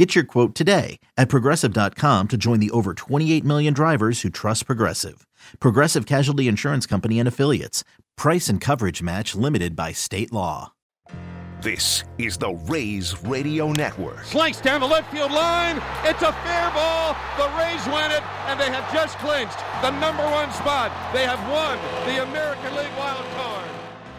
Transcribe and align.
Get 0.00 0.14
your 0.14 0.24
quote 0.24 0.54
today 0.54 0.98
at 1.18 1.28
progressive.com 1.28 2.28
to 2.28 2.38
join 2.38 2.58
the 2.58 2.70
over 2.70 2.94
28 2.94 3.44
million 3.44 3.74
drivers 3.74 4.22
who 4.22 4.30
trust 4.30 4.64
Progressive. 4.64 5.26
Progressive 5.60 6.06
Casualty 6.06 6.48
Insurance 6.48 6.86
Company 6.86 7.18
and 7.18 7.28
Affiliates. 7.28 7.84
Price 8.16 8.48
and 8.48 8.62
coverage 8.62 9.02
match 9.02 9.34
limited 9.34 9.76
by 9.76 9.92
state 9.92 10.32
law. 10.32 10.72
This 11.60 12.04
is 12.16 12.38
the 12.38 12.52
Rays 12.66 13.22
Radio 13.24 13.72
Network. 13.72 14.24
Sliced 14.24 14.62
down 14.62 14.80
the 14.80 14.86
left 14.86 15.12
field 15.12 15.32
line. 15.32 15.82
It's 16.04 16.22
a 16.22 16.32
fair 16.32 16.70
ball. 16.70 17.14
The 17.36 17.50
Rays 17.58 17.84
win 17.88 18.10
it, 18.10 18.22
and 18.48 18.58
they 18.58 18.70
have 18.70 18.90
just 18.94 19.18
clinched 19.18 19.58
the 19.82 19.90
number 20.00 20.22
one 20.22 20.50
spot. 20.52 20.90
They 21.12 21.26
have 21.26 21.46
won 21.50 21.76
the 22.06 22.22
American 22.22 22.74
League 22.74 22.96
wild 22.96 23.26
card. 23.36 23.68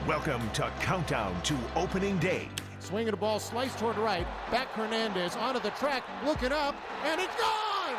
Welcome 0.08 0.48
to 0.52 0.72
Countdown 0.80 1.42
to 1.42 1.58
Opening 1.76 2.20
Day. 2.20 2.50
Swinging 2.82 3.14
a 3.14 3.18
ball 3.18 3.40
sliced 3.40 3.78
toward 3.78 3.98
right. 3.98 4.26
Back 4.50 4.68
Hernandez 4.70 5.36
onto 5.36 5.60
the 5.60 5.70
track, 5.72 6.04
looking 6.26 6.52
up, 6.52 6.76
and 7.06 7.22
it's 7.22 7.36
gone! 7.36 7.96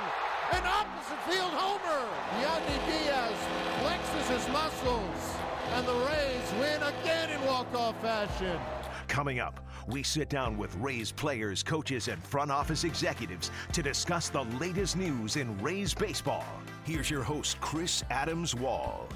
An 0.52 0.64
opposite 0.66 1.22
field 1.30 1.52
homer! 1.52 2.08
Yandy 2.40 2.86
Diaz 2.86 3.32
flexes 3.80 4.36
his 4.36 4.52
muscles, 4.52 5.36
and 5.74 5.86
the 5.86 5.94
Rays 5.94 6.52
win 6.58 6.82
again 6.82 7.30
in 7.30 7.46
walk-off 7.46 7.98
fashion. 8.02 8.58
Coming 9.06 9.38
up, 9.38 9.60
we 9.86 10.02
sit 10.02 10.28
down 10.28 10.58
with 10.58 10.74
Rays 10.76 11.12
players, 11.12 11.62
coaches, 11.62 12.08
and 12.08 12.22
front 12.22 12.50
office 12.50 12.82
executives 12.82 13.52
to 13.72 13.82
discuss 13.82 14.30
the 14.30 14.42
latest 14.58 14.96
news 14.96 15.36
in 15.36 15.56
Rays 15.62 15.94
baseball. 15.94 16.44
Here's 16.84 17.08
your 17.08 17.22
host, 17.22 17.60
Chris 17.60 18.02
Adams 18.10 18.54
Wall. 18.54 19.08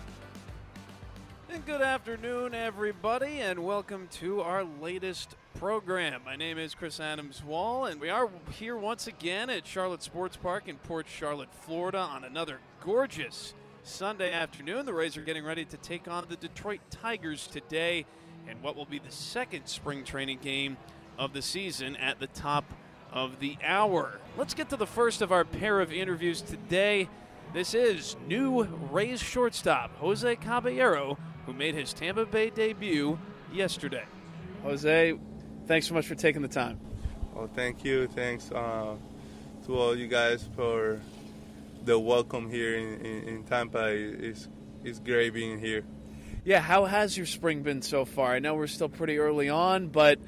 Good 1.67 1.83
afternoon, 1.83 2.55
everybody, 2.55 3.41
and 3.41 3.65
welcome 3.65 4.07
to 4.21 4.41
our 4.41 4.63
latest 4.63 5.35
program. 5.59 6.21
My 6.25 6.37
name 6.37 6.59
is 6.59 6.77
Chris 6.77 7.01
Adams 7.01 7.43
Wall, 7.43 7.87
and 7.87 8.01
we 8.01 8.09
are 8.09 8.31
here 8.53 8.77
once 8.77 9.09
again 9.09 9.51
at 9.51 9.67
Charlotte 9.67 10.05
Sports 10.05 10.37
Park 10.37 10.69
in 10.69 10.77
Port 10.77 11.07
Charlotte, 11.09 11.49
Florida, 11.53 11.99
on 11.99 12.23
another 12.23 12.61
gorgeous 12.85 13.53
Sunday 13.83 14.33
afternoon. 14.33 14.87
The 14.87 14.95
Rays 14.95 15.17
are 15.17 15.23
getting 15.23 15.45
ready 15.45 15.65
to 15.65 15.77
take 15.79 16.07
on 16.07 16.25
the 16.29 16.37
Detroit 16.37 16.83
Tigers 16.89 17.49
today 17.49 18.07
in 18.49 18.63
what 18.63 18.77
will 18.77 18.85
be 18.85 19.01
the 19.01 19.11
second 19.11 19.67
spring 19.67 20.05
training 20.05 20.39
game 20.41 20.77
of 21.19 21.33
the 21.33 21.43
season 21.43 21.97
at 21.97 22.21
the 22.21 22.29
top 22.29 22.65
of 23.11 23.41
the 23.41 23.59
hour. 23.65 24.21
Let's 24.39 24.55
get 24.55 24.71
to 24.71 24.77
the 24.77 24.87
first 24.87 25.21
of 25.21 25.33
our 25.33 25.45
pair 25.45 25.81
of 25.81 25.93
interviews 25.93 26.43
today. 26.43 27.09
This 27.53 27.75
is 27.75 28.15
new 28.29 28.63
Rays 28.93 29.21
shortstop 29.21 29.97
Jose 29.97 30.37
Caballero, 30.37 31.19
who 31.47 31.53
made 31.53 31.75
his 31.75 31.93
Tampa 31.93 32.27
Bay 32.27 32.51
debut 32.51 33.19
yesterday. 33.53 34.05
Jose, 34.63 35.15
thanks 35.67 35.87
so 35.87 35.95
much 35.95 36.07
for 36.07 36.17
taking 36.17 36.43
the 36.43 36.49
time. 36.49 36.79
Well, 37.35 37.49
thank 37.55 37.85
you. 37.85 38.09
Thanks 38.09 38.51
uh, 38.51 38.97
to 39.67 39.79
all 39.79 39.97
you 39.97 40.09
guys 40.09 40.49
for 40.57 41.01
the 41.85 41.99
welcome 41.99 42.51
here 42.51 42.77
in, 42.77 43.01
in, 43.07 43.29
in 43.29 43.45
Tampa. 43.45 43.87
It's, 43.89 44.49
it's 44.85 44.99
great 44.99 45.33
being 45.35 45.59
here. 45.59 45.85
Yeah, 46.45 46.61
how 46.61 46.85
has 46.85 47.17
your 47.17 47.27
spring 47.27 47.63
been 47.63 47.83
so 47.83 48.05
far? 48.05 48.33
I 48.33 48.39
know 48.39 48.55
we're 48.55 48.67
still 48.67 48.89
pretty 48.89 49.19
early 49.19 49.49
on, 49.49 49.89
but 49.89 50.19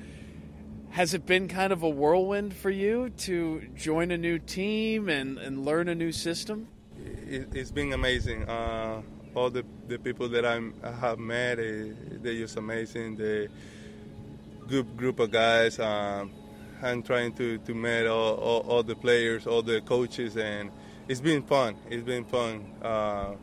has 0.90 1.14
it 1.14 1.26
been 1.26 1.48
kind 1.48 1.72
of 1.72 1.82
a 1.82 1.88
whirlwind 1.88 2.54
for 2.54 2.70
you 2.70 3.10
to 3.10 3.62
join 3.76 4.10
a 4.10 4.18
new 4.18 4.38
team 4.38 5.08
and, 5.08 5.38
and 5.38 5.64
learn 5.64 5.88
a 5.88 5.94
new 5.94 6.12
system? 6.12 6.68
It, 7.26 7.54
has 7.54 7.70
been 7.70 7.92
amazing. 7.92 8.48
Uh, 8.48 9.02
all 9.34 9.50
the, 9.50 9.64
the 9.88 9.98
people 9.98 10.28
that 10.30 10.44
I'm, 10.44 10.74
i 10.82 10.90
have 10.90 11.18
met, 11.18 11.58
uh, 11.58 11.62
they're 12.22 12.34
just 12.34 12.56
amazing. 12.56 13.16
The 13.16 13.48
good 14.68 14.96
group 14.96 15.18
of 15.20 15.30
guys. 15.30 15.78
Um, 15.78 16.32
I'm 16.82 17.02
trying 17.02 17.32
to, 17.34 17.58
to 17.58 17.74
meet 17.74 18.06
all, 18.06 18.34
all, 18.34 18.60
all, 18.60 18.82
the 18.82 18.94
players, 18.94 19.46
all 19.46 19.62
the 19.62 19.80
coaches, 19.80 20.36
and 20.36 20.70
it's 21.08 21.20
been 21.20 21.42
fun. 21.42 21.76
It's 21.90 22.04
been 22.04 22.24
fun 22.24 22.70
uh, 22.82 23.34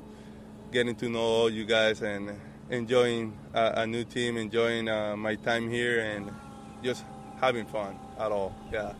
getting 0.72 0.96
to 0.96 1.10
know 1.10 1.20
all 1.20 1.50
you 1.50 1.66
guys 1.66 2.02
and 2.02 2.40
enjoying 2.70 3.38
a, 3.54 3.74
a 3.78 3.88
new 3.88 4.04
team, 4.06 4.38
enjoying 4.38 4.88
uh, 4.88 5.16
my 5.18 5.36
time 5.36 5.70
here, 5.70 6.00
and 6.00 6.32
just 6.84 7.04
having 7.42 7.66
fun 7.66 7.98
at 8.18 8.32
all. 8.32 8.56
Yeah. 8.72 8.94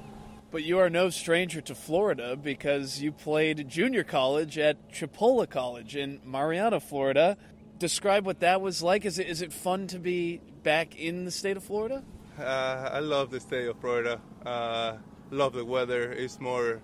But 0.56 0.64
you 0.64 0.80
are 0.80 0.90
no 0.90 1.10
stranger 1.10 1.60
to 1.60 1.76
Florida 1.76 2.38
because 2.38 3.02
you 3.02 3.12
played 3.12 3.68
junior 3.68 4.06
college 4.06 4.58
at 4.58 4.90
Chipola 4.90 5.50
College 5.50 5.98
in 5.98 6.22
Marianna, 6.24 6.80
Florida. 6.80 7.36
Describe 7.78 8.26
what 8.26 8.40
that 8.40 8.62
was 8.62 8.82
like. 8.82 9.04
Is 9.04 9.20
it 9.20 9.28
is 9.28 9.42
it 9.42 9.52
fun 9.52 9.88
to 9.88 10.00
be 10.00 10.40
back 10.64 10.96
in 10.96 11.26
the 11.26 11.32
state 11.32 11.58
of 11.58 11.64
Florida? 11.66 12.06
Uh, 12.40 12.90
I 12.90 13.00
love 13.00 13.32
the 13.32 13.42
state 13.42 13.68
of 13.68 13.78
Florida. 13.82 14.22
Uh, 14.46 14.94
love 15.30 15.52
the 15.52 15.66
weather. 15.66 16.14
It's 16.14 16.40
more 16.40 16.80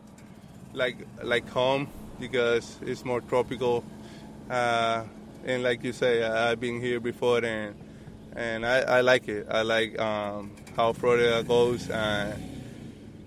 like 0.73 0.97
like 1.23 1.47
home 1.47 1.87
because 2.19 2.77
it's 2.81 3.05
more 3.05 3.21
tropical. 3.21 3.85
Uh, 4.49 5.05
and 5.45 5.63
like 5.63 5.81
you 5.85 5.93
say, 5.93 6.21
I've 6.25 6.59
been 6.59 6.81
here 6.81 6.99
before 6.99 7.45
and 7.45 7.73
and 8.35 8.65
I, 8.65 8.79
I 8.97 8.99
like 8.99 9.29
it. 9.29 9.47
I 9.49 9.61
like 9.61 9.97
um, 9.97 10.51
how 10.75 10.91
Florida 10.91 11.41
goes, 11.47 11.89
uh, 11.89 12.35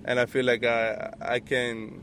and 0.05 0.21
I 0.21 0.27
feel 0.27 0.45
like 0.45 0.65
I 0.65 1.13
I 1.21 1.41
can 1.41 2.01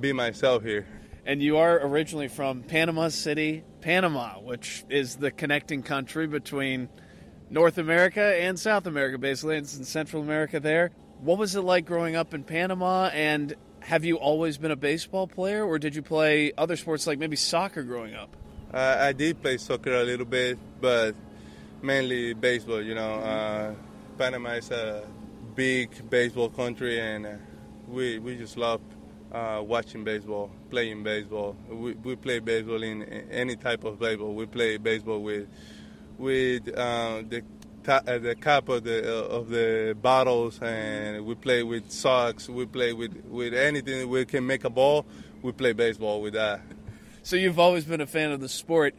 be 0.00 0.12
myself 0.12 0.62
here. 0.62 0.86
And 1.24 1.40
you 1.40 1.58
are 1.58 1.86
originally 1.86 2.28
from 2.28 2.62
Panama 2.62 3.08
City, 3.08 3.62
Panama, 3.80 4.40
which 4.40 4.84
is 4.88 5.16
the 5.16 5.30
connecting 5.30 5.82
country 5.82 6.26
between 6.26 6.88
North 7.48 7.78
America 7.78 8.22
and 8.40 8.58
South 8.58 8.86
America, 8.86 9.18
basically. 9.18 9.56
It's 9.56 9.76
in 9.76 9.84
Central 9.84 10.22
America 10.22 10.58
there. 10.58 10.90
What 11.20 11.38
was 11.38 11.54
it 11.54 11.60
like 11.60 11.86
growing 11.86 12.16
up 12.16 12.34
in 12.34 12.42
Panama? 12.42 13.08
And 13.12 13.54
have 13.80 14.04
you 14.04 14.16
always 14.16 14.58
been 14.58 14.72
a 14.72 14.76
baseball 14.76 15.28
player, 15.28 15.64
or 15.64 15.78
did 15.78 15.94
you 15.94 16.02
play 16.02 16.52
other 16.58 16.76
sports 16.76 17.06
like 17.06 17.18
maybe 17.18 17.36
soccer 17.36 17.82
growing 17.84 18.14
up? 18.14 18.36
Uh, 18.74 18.96
I 18.98 19.12
did 19.12 19.40
play 19.42 19.58
soccer 19.58 19.94
a 19.94 20.02
little 20.02 20.26
bit, 20.26 20.58
but 20.80 21.14
mainly 21.82 22.32
baseball. 22.32 22.82
You 22.82 22.94
know, 22.94 23.14
uh, 23.14 23.74
Panama 24.18 24.50
is 24.54 24.70
a 24.70 25.06
big 25.54 26.08
baseball 26.10 26.48
country, 26.48 27.00
and 27.00 27.26
uh, 27.26 27.30
we 27.88 28.18
we 28.18 28.36
just 28.36 28.56
love 28.56 28.80
uh, 29.32 29.62
watching 29.64 30.04
baseball, 30.04 30.50
playing 30.70 31.02
baseball. 31.02 31.56
We, 31.68 31.92
we 31.94 32.16
play 32.16 32.38
baseball 32.38 32.82
in 32.82 33.02
any 33.02 33.56
type 33.56 33.84
of 33.84 33.98
baseball. 33.98 34.34
We 34.34 34.46
play 34.46 34.76
baseball 34.76 35.22
with 35.22 35.48
with 36.18 36.68
uh, 36.68 37.22
the 37.28 37.42
uh, 37.88 38.18
the 38.18 38.36
cap 38.40 38.68
of 38.68 38.84
the 38.84 39.02
uh, 39.02 39.26
of 39.28 39.48
the 39.48 39.96
bottles, 40.00 40.60
and 40.60 41.24
we 41.26 41.34
play 41.34 41.62
with 41.62 41.90
socks. 41.90 42.48
We 42.48 42.66
play 42.66 42.92
with 42.92 43.24
with 43.26 43.54
anything 43.54 44.08
we 44.08 44.24
can 44.24 44.46
make 44.46 44.64
a 44.64 44.70
ball. 44.70 45.06
We 45.42 45.52
play 45.52 45.72
baseball 45.72 46.22
with 46.22 46.34
that. 46.34 46.60
So 47.22 47.36
you've 47.36 47.58
always 47.58 47.84
been 47.84 48.00
a 48.00 48.06
fan 48.06 48.32
of 48.32 48.40
the 48.40 48.48
sport. 48.48 48.94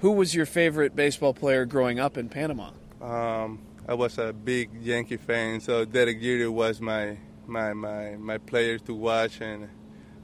Who 0.00 0.12
was 0.12 0.34
your 0.34 0.46
favorite 0.46 0.94
baseball 0.94 1.34
player 1.34 1.64
growing 1.64 1.98
up 1.98 2.18
in 2.18 2.28
Panama? 2.28 2.70
Um, 3.00 3.60
I 3.86 3.94
was 3.94 4.18
a 4.18 4.32
big 4.32 4.70
Yankee 4.80 5.18
fan, 5.18 5.60
so 5.60 5.84
Derek 5.84 6.20
Jeter 6.20 6.50
was 6.50 6.80
my 6.80 7.18
my 7.46 7.72
my 7.74 8.16
my 8.16 8.38
player 8.38 8.78
to 8.78 8.94
watch, 8.94 9.40
and 9.40 9.68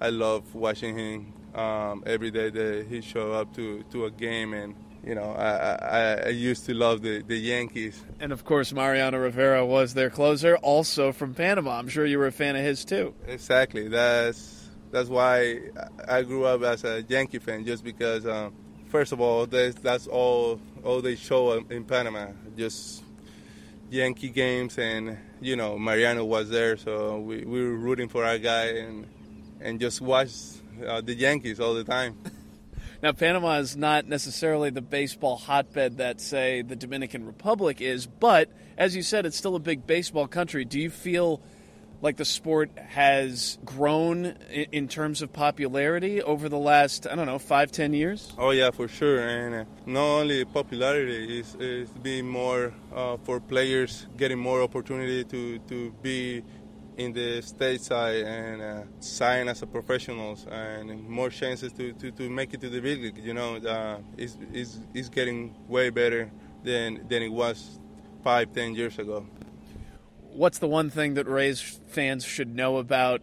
I 0.00 0.09
love 0.09 0.54
watching 0.54 0.97
him 0.97 1.32
um, 1.54 2.03
every 2.06 2.31
day 2.31 2.50
that 2.50 2.87
he 2.88 3.00
showed 3.00 3.32
up 3.32 3.54
to 3.56 3.82
to 3.93 4.06
a 4.06 4.10
game 4.10 4.54
and 4.54 4.75
you 5.04 5.15
know, 5.15 5.32
I, 5.32 5.50
I, 5.50 6.15
I, 6.26 6.28
used 6.28 6.66
to 6.66 6.75
love 6.75 7.00
the, 7.00 7.23
the 7.23 7.37
Yankees. 7.37 8.05
And 8.20 8.32
of 8.32 8.44
course, 8.44 8.70
Mariano 8.70 9.19
Rivera 9.19 9.64
was 9.64 9.94
their 9.94 10.11
closer, 10.11 10.58
also 10.58 11.11
from 11.12 11.32
Panama. 11.32 11.79
I'm 11.79 11.88
sure 11.88 12.05
you 12.05 12.19
were 12.19 12.26
a 12.26 12.32
fan 12.32 12.55
of 12.55 12.62
his 12.62 12.85
too. 12.85 13.14
Exactly. 13.26 13.88
That's 13.88 14.69
that's 14.90 15.08
why 15.08 15.61
I 16.06 16.23
grew 16.23 16.44
up 16.44 16.62
as 16.62 16.85
a 16.85 17.02
Yankee 17.08 17.38
fan, 17.38 17.64
just 17.64 17.82
because. 17.82 18.26
Um, 18.26 18.52
first 18.88 19.12
of 19.12 19.20
all, 19.20 19.46
that's 19.46 20.06
all 20.06 20.61
all 20.85 21.00
they 21.00 21.17
show 21.17 21.52
in 21.52 21.85
Panama, 21.85 22.26
just 22.56 23.02
Yankee 23.90 24.31
games, 24.31 24.78
and 24.78 25.19
you 25.40 25.56
know 25.56 25.78
Mariano 25.78 26.25
was 26.25 26.48
there, 26.48 26.76
so 26.76 27.19
we, 27.19 27.44
we 27.44 27.62
were 27.62 27.76
rooting 27.76 28.08
for 28.08 28.25
our 28.25 28.38
guy 28.38 28.66
and 28.66 29.06
and 29.60 29.81
just 29.81 30.00
watch 30.00 30.31
uh, 30.87 31.00
the 31.00 31.14
Yankees 31.14 31.60
all 31.60 31.75
the 31.75 31.84
time. 31.84 32.16
Now, 33.02 33.12
Panama 33.12 33.56
is 33.60 33.78
not 33.78 34.06
necessarily 34.06 34.69
the 34.69 34.82
baseball 34.82 35.37
hotbed 35.37 35.96
that, 35.96 36.20
say, 36.20 36.60
the 36.60 36.76
Dominican 36.76 37.25
Republic 37.25 37.81
is, 37.81 38.06
but 38.06 38.50
as 38.76 38.94
you 38.94 39.00
said, 39.00 39.25
it's 39.25 39.38
still 39.38 39.56
a 39.56 39.60
big 39.60 39.87
baseball 39.87 40.26
country. 40.26 40.66
Do 40.66 40.78
you 40.78 40.90
feel 40.90 41.40
like 42.02 42.17
the 42.17 42.25
sport 42.25 42.70
has 42.79 43.58
grown 43.64 44.35
in, 44.50 44.88
terms 44.88 45.23
of 45.23 45.32
popularity 45.32 46.23
over 46.23 46.49
the 46.49 46.58
last, 46.58 47.06
I 47.06 47.14
don't 47.14 47.26
know, 47.26 47.38
five, 47.38 47.70
ten 47.70 47.93
years? 47.93 48.32
Oh 48.38 48.50
yeah, 48.50 48.70
for 48.70 48.88
sure. 48.88 49.20
And 49.20 49.55
uh, 49.55 49.64
not 49.87 50.20
only 50.20 50.44
popularity 50.44 51.38
is 51.38 51.55
is 51.56 51.91
being 51.91 52.26
more 52.29 52.73
uh, 52.94 53.17
for 53.25 53.41
players 53.41 54.06
getting 54.17 54.38
more 54.38 54.62
opportunity 54.62 55.25
to 55.25 55.58
to 55.58 55.91
be 56.02 56.43
in 56.97 57.12
the 57.12 57.41
stateside 57.41 58.25
and 58.26 58.61
uh, 58.61 58.82
sign 59.00 59.49
as 59.49 59.62
a 59.62 59.67
professionals 59.67 60.47
and 60.50 61.08
more 61.08 61.31
chances 61.31 61.73
to, 61.73 61.93
to, 61.94 62.11
to 62.11 62.29
make 62.29 62.52
it 62.52 62.61
to 62.61 62.69
the 62.69 62.81
big 62.81 63.00
league. 63.00 63.19
You 63.19 63.32
know, 63.32 63.56
uh, 63.56 63.99
it's, 64.19 64.37
it's, 64.52 64.79
it's 64.93 65.08
getting 65.08 65.55
way 65.67 65.88
better 65.88 66.31
than 66.62 67.06
than 67.08 67.23
it 67.23 67.32
was 67.32 67.79
five, 68.23 68.52
ten 68.52 68.75
years 68.75 68.99
ago. 68.99 69.26
What's 70.32 70.59
the 70.59 70.69
one 70.69 70.91
thing 70.91 71.15
that 71.15 71.27
Rays 71.27 71.61
fans 71.88 72.25
should 72.25 72.55
know 72.55 72.77
about 72.77 73.21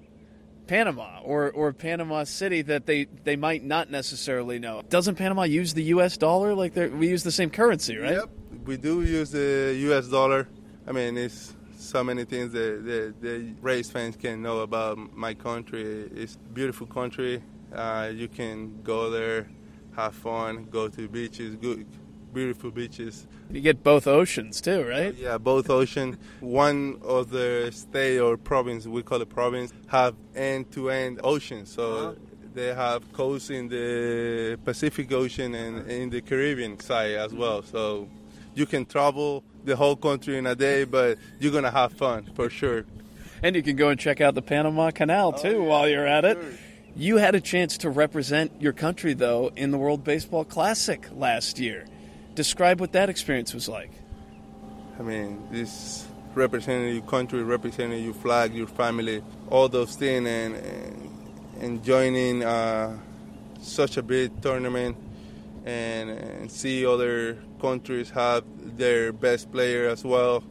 Panama 0.67 1.21
or, 1.21 1.49
or 1.51 1.73
Panama 1.73 2.25
City 2.25 2.61
that 2.63 2.85
they, 2.85 3.05
they 3.23 3.35
might 3.35 3.63
not 3.63 3.89
necessarily 3.89 4.59
know? 4.59 4.83
Doesn't 4.89 5.15
Panama 5.15 5.43
use 5.43 5.73
the 5.73 5.83
U.S. 5.83 6.17
dollar? 6.17 6.53
Like 6.53 6.75
we 6.75 7.07
use 7.07 7.23
the 7.23 7.31
same 7.31 7.49
currency, 7.49 7.97
right? 7.97 8.13
Yep, 8.13 8.29
we 8.65 8.77
do 8.77 9.01
use 9.01 9.31
the 9.31 9.75
U.S. 9.79 10.07
dollar. 10.07 10.47
I 10.85 10.91
mean, 10.91 11.17
it's 11.17 11.55
so 11.77 12.03
many 12.03 12.25
things 12.25 12.51
that 12.53 13.55
Rays 13.61 13.89
fans 13.89 14.15
can 14.17 14.41
know 14.41 14.59
about 14.59 14.97
my 15.15 15.33
country. 15.33 16.09
It's 16.13 16.35
a 16.35 16.53
beautiful 16.53 16.87
country. 16.87 17.41
Uh, 17.73 18.11
you 18.13 18.27
can 18.27 18.81
go 18.83 19.09
there, 19.09 19.49
have 19.95 20.15
fun, 20.15 20.67
go 20.71 20.87
to 20.87 21.07
beaches, 21.07 21.55
good, 21.55 21.85
beautiful 22.33 22.71
beaches. 22.71 23.27
You 23.51 23.61
get 23.61 23.83
both 23.83 24.07
oceans 24.07 24.61
too, 24.61 24.87
right? 24.87 25.13
Yeah, 25.15 25.37
both 25.37 25.69
ocean. 25.69 26.17
One 26.39 26.99
of 27.03 27.29
the 27.29 27.71
state 27.73 28.19
or 28.19 28.37
province, 28.37 28.85
we 28.85 29.03
call 29.03 29.21
it 29.21 29.29
province, 29.29 29.73
have 29.87 30.15
end-to-end 30.35 31.21
ocean. 31.23 31.65
So 31.65 31.93
uh-huh. 31.93 32.13
they 32.53 32.73
have 32.73 33.11
coast 33.13 33.51
in 33.51 33.69
the 33.69 34.57
Pacific 34.65 35.11
Ocean 35.11 35.55
and 35.55 35.89
in 35.89 36.09
the 36.09 36.21
Caribbean 36.21 36.79
side 36.79 37.11
as 37.11 37.33
well. 37.33 37.63
So 37.63 38.09
you 38.55 38.65
can 38.65 38.85
travel 38.85 39.43
the 39.63 39.75
whole 39.75 39.95
country 39.95 40.37
in 40.37 40.47
a 40.47 40.55
day, 40.55 40.83
but 40.83 41.17
you're 41.39 41.51
gonna 41.51 41.71
have 41.71 41.93
fun 41.93 42.29
for 42.35 42.49
sure. 42.49 42.85
And 43.43 43.55
you 43.55 43.61
can 43.61 43.75
go 43.75 43.89
and 43.89 43.99
check 43.99 44.19
out 44.19 44.33
the 44.35 44.41
Panama 44.41 44.91
Canal 44.91 45.33
too 45.33 45.47
oh, 45.47 45.61
yeah, 45.61 45.69
while 45.69 45.87
you're 45.87 46.07
at 46.07 46.25
it. 46.25 46.37
Sure. 46.41 46.51
You 46.95 47.17
had 47.17 47.35
a 47.35 47.41
chance 47.41 47.77
to 47.79 47.91
represent 47.91 48.59
your 48.59 48.73
country 48.73 49.13
though 49.13 49.51
in 49.55 49.69
the 49.69 49.77
World 49.77 50.03
Baseball 50.03 50.43
Classic 50.43 51.07
last 51.13 51.59
year. 51.59 51.85
Describe 52.37 52.79
what 52.79 52.91
that 52.91 53.09
experience 53.09 53.51
was 53.51 53.67
like. 53.67 53.89
I 54.99 55.01
mean, 55.01 55.47
this 55.49 56.05
representing 56.35 56.93
your 56.93 57.03
country, 57.03 57.41
representing 57.41 58.03
your 58.03 58.13
flag, 58.13 58.53
your 58.53 58.67
family, 58.67 59.23
all 59.49 59.67
those 59.67 59.95
things, 59.95 60.27
and, 60.27 60.55
and, 61.59 61.83
joining 61.83 62.43
uh, 62.43 62.95
such 63.59 63.97
a 63.97 64.03
big 64.03 64.39
tournament 64.39 64.95
and, 65.65 66.11
and, 66.11 66.51
see 66.51 66.85
other 66.85 67.39
countries 67.59 68.11
have 68.11 68.43
their 68.77 69.11
best 69.11 69.51
player 69.51 69.89
as 69.89 70.03
well. 70.03 70.43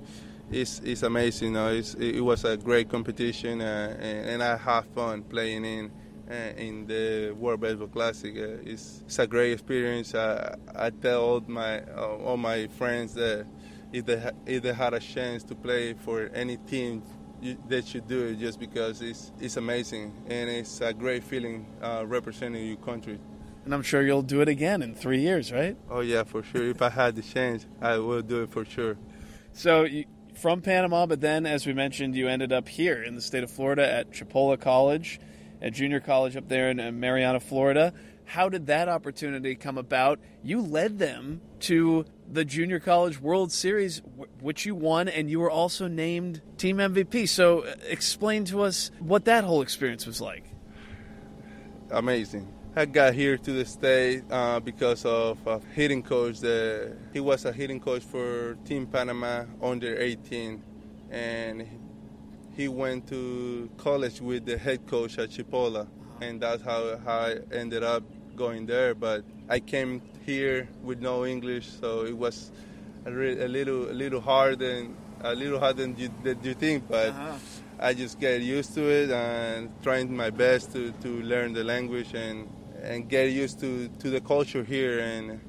It's, 0.51 0.81
it's 0.81 1.05
amazing. 1.05 1.51
You 1.51 1.55
know? 1.55 1.69
It's, 1.69 1.95
it 1.95 2.21
was 2.21 2.45
a 2.45 2.57
great 2.57 2.89
competition, 2.89 3.61
uh, 3.61 3.97
and, 4.01 4.29
and 4.31 4.43
I 4.43 4.57
have 4.57 4.87
fun 4.87 5.23
playing 5.23 5.65
in 5.65 5.93
in 6.29 6.87
the 6.87 7.33
World 7.33 7.61
Baseball 7.61 7.89
Classic. 7.89 8.35
Uh, 8.37 8.63
it's, 8.65 9.03
it's, 9.07 9.19
a 9.19 9.27
great 9.27 9.53
experience. 9.53 10.15
I, 10.15 10.57
I 10.75 10.91
tell 10.91 11.23
all 11.23 11.45
my 11.47 11.83
uh, 11.83 12.17
all 12.25 12.37
my 12.37 12.67
friends 12.69 13.15
that 13.15 13.47
if 13.93 14.07
they 14.07 14.21
ha- 14.21 14.33
if 14.47 14.63
they 14.63 14.73
had 14.73 14.95
a 14.95 15.01
chance 15.01 15.45
to 15.45 15.55
play 15.55 15.95
for 15.95 16.31
any 16.35 16.57
team, 16.57 17.03
you, 17.41 17.57
they 17.69 17.83
should 17.83 18.09
do 18.09 18.27
it 18.27 18.39
just 18.39 18.59
because 18.59 19.03
it's 19.03 19.33
it's 19.41 19.57
amazing 19.57 20.13
and 20.29 20.51
it's 20.51 20.81
a 20.81 20.93
great 20.93 21.23
feeling 21.23 21.67
uh, 21.83 22.05
representing 22.07 22.67
your 22.67 22.79
country. 22.79 23.19
And 23.65 23.75
I'm 23.75 23.83
sure 23.83 24.03
you'll 24.03 24.23
do 24.23 24.41
it 24.43 24.49
again 24.49 24.83
in 24.83 24.95
three 24.95 25.21
years, 25.21 25.53
right? 25.53 25.77
Oh 25.91 26.01
yeah, 26.01 26.25
for 26.25 26.43
sure. 26.43 26.69
if 26.69 26.83
I 26.83 26.91
had 26.91 27.17
the 27.17 27.23
chance, 27.23 27.67
I 27.81 27.99
will 27.99 28.23
do 28.23 28.43
it 28.43 28.51
for 28.51 28.65
sure. 28.65 28.97
So. 29.53 29.85
You- 29.85 30.07
from 30.37 30.61
Panama, 30.61 31.07
but 31.07 31.23
then, 31.23 31.47
as 31.47 31.67
we 31.67 31.73
mentioned, 31.73 32.15
you 32.15 32.29
ended 32.29 32.53
up 32.53 32.69
here 32.69 33.03
in 33.03 33.15
the 33.15 33.23
state 33.23 33.43
of 33.43 33.51
Florida 33.51 33.91
at 33.91 34.11
Chipola 34.11 34.61
College 34.61 35.19
at 35.67 35.73
junior 35.73 35.99
college 35.99 36.37
up 36.37 36.49
there 36.49 36.71
in 36.71 37.01
Marianna, 37.01 37.41
Florida. 37.41 37.93
How 38.25 38.49
did 38.49 38.67
that 38.67 38.89
opportunity 38.89 39.57
come 39.57 39.79
about? 39.79 40.21
You 40.45 40.61
led 40.61 40.99
them 40.99 41.41
to 41.61 42.05
the 42.31 42.45
Junior 42.45 42.79
College 42.79 43.21
World 43.21 43.51
Series, 43.51 44.01
which 44.41 44.65
you 44.65 44.77
won, 44.77 45.09
and 45.09 45.29
you 45.29 45.41
were 45.41 45.51
also 45.51 45.89
named 45.89 46.41
team 46.57 46.77
MVP. 46.77 47.29
So, 47.29 47.61
uh, 47.61 47.75
explain 47.89 48.45
to 48.47 48.63
us 48.63 48.93
what 49.01 49.25
that 49.25 49.43
whole 49.43 49.61
experience 49.61 50.07
was 50.07 50.21
like. 50.21 50.45
Amazing. 51.91 52.53
I 52.77 52.85
got 52.85 53.15
here 53.15 53.37
to 53.37 53.53
the 53.53 53.65
state 53.65 54.23
uh, 54.31 54.61
because 54.61 55.05
of 55.05 55.45
a 55.47 55.61
hitting 55.75 56.03
coach. 56.03 56.41
That 56.41 56.97
he 57.13 57.21
was 57.21 57.45
a 57.45 57.53
hitting 57.53 57.81
coach 57.81 58.03
for 58.03 58.57
Team 58.65 58.87
Panama 58.87 59.45
under 59.61 59.97
18, 60.01 60.63
and 61.11 61.67
he 62.57 62.69
went 62.69 63.07
to 63.09 63.69
college 63.77 64.21
with 64.21 64.47
the 64.47 64.57
head 64.57 64.87
coach 64.87 65.19
at 65.19 65.31
Chipola, 65.31 65.87
and 66.23 66.41
that's 66.41 66.63
how, 66.63 66.97
how 67.05 67.19
I 67.19 67.37
ended 67.53 67.83
up 67.83 68.03
going 68.35 68.67
there. 68.67 68.95
But 68.95 69.25
I 69.49 69.61
came 69.61 70.01
here 70.25 70.69
with 70.83 71.01
no 71.01 71.27
English, 71.27 71.69
so 71.81 72.07
it 72.07 72.17
was 72.17 72.51
a, 73.05 73.13
re- 73.13 73.41
a 73.43 73.49
little 73.49 73.91
a 73.91 73.93
little 73.93 74.21
hard 74.21 74.63
and 74.63 74.97
a 75.21 75.35
little 75.35 75.59
harder 75.59 75.83
than 75.83 75.97
you, 75.97 76.11
than 76.23 76.43
you 76.43 76.55
think. 76.55 76.89
But 76.89 77.11
uh-huh. 77.11 77.35
I 77.79 77.93
just 77.93 78.19
get 78.19 78.41
used 78.41 78.75
to 78.75 78.89
it 78.89 79.11
and 79.11 79.71
trying 79.83 80.17
my 80.17 80.31
best 80.31 80.73
to, 80.73 80.93
to 80.93 81.09
learn 81.23 81.53
the 81.53 81.63
language 81.63 82.15
and 82.15 82.49
and 82.83 83.09
get 83.09 83.31
used 83.31 83.61
to, 83.61 83.89
to 83.99 84.11
the 84.11 84.21
culture 84.21 84.63
here 84.63 85.01
and 85.01 85.41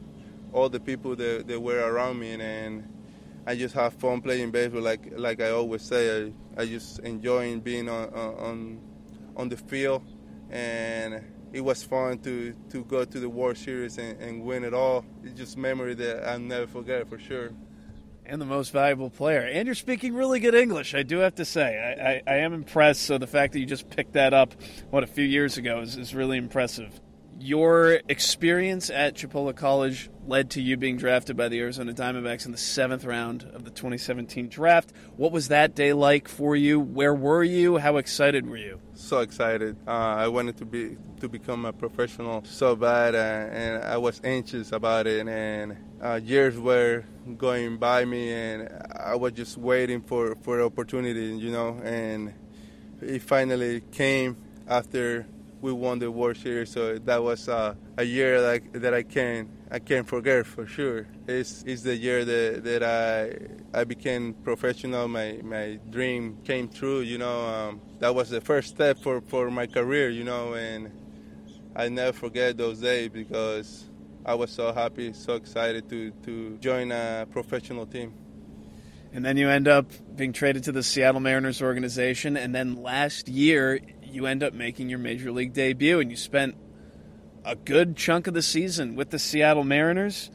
all 0.54 0.70
the 0.70 0.80
people 0.80 1.16
that, 1.16 1.46
that 1.48 1.60
were 1.60 1.80
around 1.80 2.20
me 2.20 2.32
and, 2.32 2.42
and 2.42 2.97
I 3.48 3.56
just 3.56 3.74
have 3.76 3.94
fun 3.94 4.22
playing 4.22 4.52
baseball. 4.52 4.82
Like 4.82 5.14
like 5.16 5.42
I 5.42 5.52
always 5.52 5.82
say, 5.82 6.26
I, 6.58 6.62
I 6.62 6.66
just 6.66 7.00
enjoying 7.00 7.62
being 7.62 7.88
on 7.88 8.10
on 8.14 8.82
on 9.38 9.48
the 9.48 9.56
field, 9.56 10.04
and 10.52 11.24
it 11.54 11.62
was 11.62 11.82
fun 11.82 12.20
to 12.20 12.54
to 12.72 12.84
go 12.84 13.06
to 13.06 13.20
the 13.22 13.30
World 13.30 13.58
Series 13.58 13.98
and, 14.00 14.22
and 14.22 14.44
win 14.44 14.66
it 14.66 14.74
all. 14.74 15.06
It's 15.24 15.40
just 15.40 15.58
memory 15.58 15.94
that 15.94 16.28
I'll 16.28 16.40
never 16.40 16.68
forget 16.68 17.08
for 17.08 17.18
sure. 17.18 17.52
And 18.26 18.42
the 18.42 18.46
most 18.46 18.72
valuable 18.74 19.10
player. 19.10 19.44
And 19.44 19.66
you're 19.66 19.76
speaking 19.76 20.14
really 20.14 20.42
good 20.42 20.54
English, 20.54 20.94
I 20.94 21.04
do 21.04 21.20
have 21.20 21.36
to 21.36 21.46
say. 21.46 21.80
I, 21.80 22.32
I, 22.32 22.36
I 22.36 22.40
am 22.40 22.54
impressed. 22.54 23.04
So 23.04 23.18
the 23.18 23.26
fact 23.26 23.54
that 23.54 23.60
you 23.60 23.66
just 23.66 23.90
picked 23.90 24.14
that 24.14 24.34
up, 24.34 24.54
what, 24.90 25.06
a 25.06 25.08
few 25.08 25.24
years 25.24 25.58
ago 25.58 25.80
is, 25.80 25.96
is 25.96 26.14
really 26.14 26.38
impressive 26.38 27.00
your 27.40 28.00
experience 28.10 28.90
at 28.90 29.16
Chipola 29.16 29.56
College 29.56 30.10
led 30.26 30.52
to 30.52 30.62
you 30.62 30.76
being 30.76 30.98
drafted 30.98 31.38
by 31.38 31.48
the 31.48 31.60
Arizona 31.60 31.94
Diamondbacks 31.94 32.46
in 32.46 32.52
the 32.52 32.58
seventh 32.58 33.06
round 33.06 33.44
of 33.54 33.64
the 33.64 33.70
2017 33.70 34.50
draft. 34.50 34.92
What 35.16 35.32
was 35.32 35.50
that 35.50 35.76
day 35.76 35.94
like 35.94 36.28
for 36.28 36.56
you? 36.56 36.80
Where 36.80 37.14
were 37.14 37.44
you? 37.44 37.78
How 37.78 37.98
excited 37.98 38.48
were 38.48 38.58
you? 38.58 38.80
So 38.94 39.20
excited! 39.20 39.78
Uh, 39.88 39.92
I 39.92 40.28
wanted 40.28 40.58
to 40.58 40.66
be 40.66 40.98
to 41.20 41.30
become 41.30 41.66
a 41.66 41.74
professional 41.74 42.44
so 42.44 42.76
bad, 42.76 43.16
uh, 43.16 43.18
and 43.18 43.84
I 43.84 43.98
was 43.98 44.20
anxious 44.24 44.72
about 44.72 45.08
it. 45.08 45.28
And 45.28 45.78
uh, 46.02 46.20
years 46.24 46.58
were 46.60 47.06
going 47.38 47.78
by 47.78 48.06
me, 48.06 48.34
and 48.34 48.70
I 48.96 49.16
was 49.16 49.34
just 49.34 49.58
waiting 49.58 50.02
for 50.02 50.36
for 50.36 50.62
opportunity, 50.62 51.28
you 51.38 51.52
know. 51.52 51.80
And 51.84 52.34
it 53.02 53.22
finally 53.22 53.82
came 53.92 54.38
after 54.68 55.28
we 55.62 55.72
won 55.72 56.00
the 56.00 56.12
World 56.12 56.38
Series. 56.38 56.72
So 56.72 56.98
that 56.98 57.24
was 57.24 57.50
uh, 57.50 57.76
a 57.98 58.04
year 58.04 58.42
that, 58.42 58.82
that 58.82 58.94
I 58.94 59.04
can 59.04 59.50
I 59.70 59.80
can't 59.80 60.08
forget 60.08 60.46
for 60.46 60.66
sure. 60.66 61.08
It's, 61.28 61.64
it's 61.64 61.82
the 61.82 61.96
year 61.96 62.24
that, 62.24 62.64
that 62.64 62.84
I 62.84 63.78
I 63.78 63.84
became 63.84 64.34
professional. 64.34 65.08
My 65.08 65.40
my 65.44 65.80
dream 65.90 66.38
came 66.46 66.70
true. 66.70 67.02
You 67.02 67.18
know, 67.18 67.46
um, 67.46 67.82
that 68.00 68.16
was 68.16 68.30
the 68.30 68.40
first 68.40 68.70
step 68.70 68.98
for, 69.00 69.22
for 69.22 69.52
my 69.52 69.68
career. 69.68 70.10
You 70.10 70.24
know, 70.24 70.54
and 70.54 70.92
I 71.76 71.90
never 71.90 72.14
forget 72.14 72.58
those 72.58 72.80
days 72.80 73.10
because 73.10 73.90
I 74.26 74.36
was 74.36 74.52
so 74.52 74.72
happy, 74.74 75.12
so 75.14 75.36
excited 75.36 75.90
to 75.90 76.12
to 76.24 76.58
join 76.58 76.92
a 76.92 77.28
professional 77.30 77.86
team. 77.86 78.14
And 79.14 79.26
then 79.26 79.38
you 79.38 79.50
end 79.50 79.68
up 79.68 79.92
being 80.16 80.34
traded 80.34 80.66
to 80.66 80.72
the 80.72 80.84
Seattle 80.84 81.22
Mariners 81.22 81.62
organization. 81.62 82.38
And 82.38 82.54
then 82.54 82.84
last 82.84 83.28
year, 83.28 83.80
you 84.08 84.26
end 84.26 84.44
up 84.44 84.54
making 84.54 84.90
your 84.90 85.00
major 85.00 85.32
league 85.32 85.54
debut, 85.54 86.00
and 86.00 86.10
you 86.12 86.18
spent 86.18 86.56
a 87.46 87.56
good 87.56 87.96
chunk 87.96 88.28
of 88.28 88.34
the 88.34 88.42
season 88.42 88.96
with 88.96 89.10
the 89.10 89.20
Seattle 89.20 89.64
Mariners. 89.64 90.30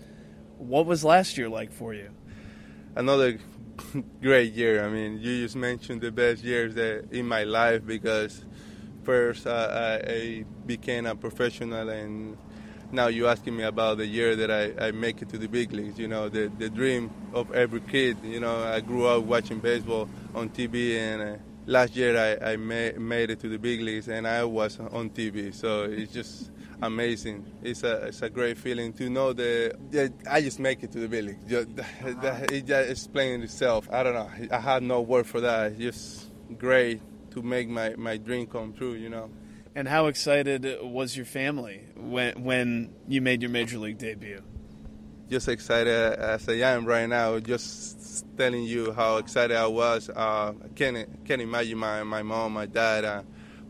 What 0.58 0.86
was 0.86 1.04
last 1.04 1.36
year 1.36 1.48
like 1.48 1.72
for 1.72 1.92
you? 1.92 2.10
Another 2.94 3.38
great 4.22 4.52
year. 4.52 4.84
I 4.84 4.88
mean, 4.88 5.18
you 5.18 5.42
just 5.42 5.56
mentioned 5.56 6.00
the 6.00 6.12
best 6.12 6.42
years 6.42 6.74
that 6.74 7.12
in 7.12 7.26
my 7.26 7.44
life 7.44 7.84
because 7.84 8.44
first 9.02 9.46
uh, 9.46 10.00
I 10.06 10.44
became 10.66 11.06
a 11.06 11.14
professional 11.14 11.88
and 11.88 12.36
now 12.92 13.06
you're 13.06 13.28
asking 13.28 13.56
me 13.56 13.64
about 13.64 13.96
the 13.96 14.06
year 14.06 14.36
that 14.36 14.50
I, 14.50 14.88
I 14.88 14.90
make 14.92 15.22
it 15.22 15.30
to 15.30 15.38
the 15.38 15.48
big 15.48 15.72
leagues. 15.72 15.98
You 15.98 16.08
know, 16.08 16.28
the, 16.28 16.52
the 16.58 16.68
dream 16.68 17.10
of 17.32 17.50
every 17.52 17.80
kid. 17.80 18.18
You 18.22 18.40
know, 18.40 18.62
I 18.62 18.80
grew 18.80 19.06
up 19.06 19.24
watching 19.24 19.60
baseball 19.60 20.08
on 20.34 20.50
TV 20.50 20.96
and 20.98 21.22
uh, 21.22 21.36
last 21.66 21.97
year 21.97 22.38
I, 22.42 22.52
I 22.52 22.57
made, 22.57 22.99
made 22.99 23.31
it 23.31 23.40
to 23.40 23.49
the 23.49 23.59
big 23.59 23.81
leagues 23.81 24.09
and 24.09 24.26
I 24.26 24.45
was 24.45 24.78
on 24.78 25.11
TV. 25.11 25.54
So 25.54 25.85
it's 25.85 26.12
just 26.12 26.50
amazing. 26.83 27.47
It's 27.62 27.83
a 27.83 28.07
it's 28.07 28.23
a 28.23 28.31
great 28.31 28.59
feeling 28.59 28.92
to 28.95 29.09
know 29.09 29.33
that, 29.33 29.76
that 29.92 30.12
I 30.28 30.40
just 30.40 30.59
make 30.59 30.83
it 30.83 30.92
to 30.92 31.00
the 31.00 31.09
big 31.09 31.25
league. 31.25 31.49
Just, 31.49 31.76
that, 31.76 32.50
it 32.50 32.66
just 32.66 32.90
explains 32.90 33.45
itself. 33.45 33.88
I 33.90 34.02
don't 34.02 34.14
know. 34.14 34.31
I 34.50 34.61
have 34.61 34.83
no 34.83 35.00
word 35.00 35.26
for 35.26 35.40
that. 35.40 35.73
It's 35.73 35.81
just 35.81 36.31
great 36.59 37.00
to 37.31 37.42
make 37.42 37.69
my, 37.69 37.95
my 37.97 38.16
dream 38.16 38.47
come 38.47 38.73
true. 38.73 38.95
You 38.95 39.09
know. 39.09 39.31
And 39.75 39.88
how 39.88 40.07
excited 40.07 40.66
was 40.83 41.16
your 41.16 41.25
family 41.25 41.87
when 41.97 42.42
when 42.45 42.95
you 43.09 43.23
made 43.23 43.42
your 43.42 43.50
major 43.50 43.78
league 43.78 43.99
debut? 43.99 44.42
Just 45.32 45.48
excited 45.48 45.88
as 45.88 46.46
I 46.46 46.56
am 46.56 46.84
right 46.84 47.08
now. 47.08 47.38
Just 47.38 48.26
telling 48.36 48.64
you 48.64 48.92
how 48.92 49.16
excited 49.16 49.56
I 49.56 49.66
was. 49.66 50.10
Uh, 50.10 50.52
I 50.62 50.68
can't 50.74 51.24
can't 51.24 51.40
imagine 51.40 51.78
my, 51.78 52.02
my 52.02 52.22
mom, 52.22 52.52
my 52.52 52.66
dad, 52.66 53.06
uh, 53.06 53.22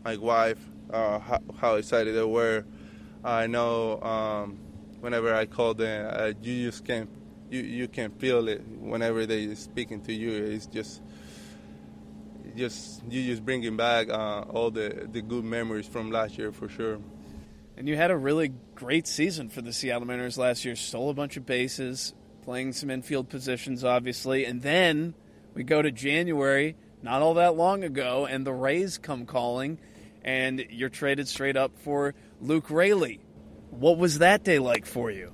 my 0.03 0.17
wife, 0.17 0.59
uh, 0.91 1.19
how, 1.19 1.39
how, 1.57 1.75
excited 1.75 2.15
they 2.15 2.23
were. 2.25 2.65
I 3.23 3.47
know 3.47 4.01
um, 4.01 4.57
whenever 4.99 5.33
I 5.33 5.45
call 5.45 5.73
them, 5.73 6.11
uh, 6.11 6.33
you 6.41 6.69
just 6.69 6.83
can't 6.83 7.09
you 7.49 7.61
you 7.61 7.87
can 7.87 8.11
feel 8.11 8.49
it 8.49 8.61
whenever 8.67 9.25
they 9.25 9.55
speaking 9.55 10.01
to 10.01 10.11
you. 10.11 10.31
It's 10.33 10.65
just 10.65 11.01
just 12.57 13.05
you 13.09 13.23
just 13.23 13.45
bringing 13.45 13.77
back 13.77 14.09
uh, 14.09 14.41
all 14.49 14.69
the 14.69 15.07
the 15.09 15.21
good 15.21 15.45
memories 15.45 15.87
from 15.87 16.11
last 16.11 16.37
year 16.37 16.51
for 16.51 16.67
sure. 16.67 16.99
And 17.75 17.87
you 17.87 17.95
had 17.95 18.11
a 18.11 18.17
really 18.17 18.53
great 18.75 19.07
season 19.07 19.49
for 19.49 19.61
the 19.61 19.73
Seattle 19.73 20.05
Mariners 20.05 20.37
last 20.37 20.63
year. 20.63 20.75
Stole 20.75 21.09
a 21.09 21.13
bunch 21.13 21.37
of 21.37 21.45
bases, 21.45 22.13
playing 22.43 22.73
some 22.73 22.89
infield 22.89 23.29
positions, 23.29 23.83
obviously, 23.83 24.45
and 24.45 24.61
then 24.61 25.15
we 25.53 25.63
go 25.63 25.81
to 25.81 25.91
January, 25.91 26.75
not 27.01 27.21
all 27.21 27.35
that 27.35 27.55
long 27.55 27.83
ago, 27.83 28.25
and 28.25 28.45
the 28.45 28.53
Rays 28.53 28.97
come 28.97 29.25
calling, 29.25 29.79
and 30.23 30.65
you're 30.69 30.89
traded 30.89 31.27
straight 31.27 31.57
up 31.57 31.77
for 31.79 32.13
Luke 32.41 32.69
Raley. 32.69 33.19
What 33.71 33.97
was 33.97 34.19
that 34.19 34.43
day 34.43 34.59
like 34.59 34.85
for 34.85 35.09
you? 35.09 35.33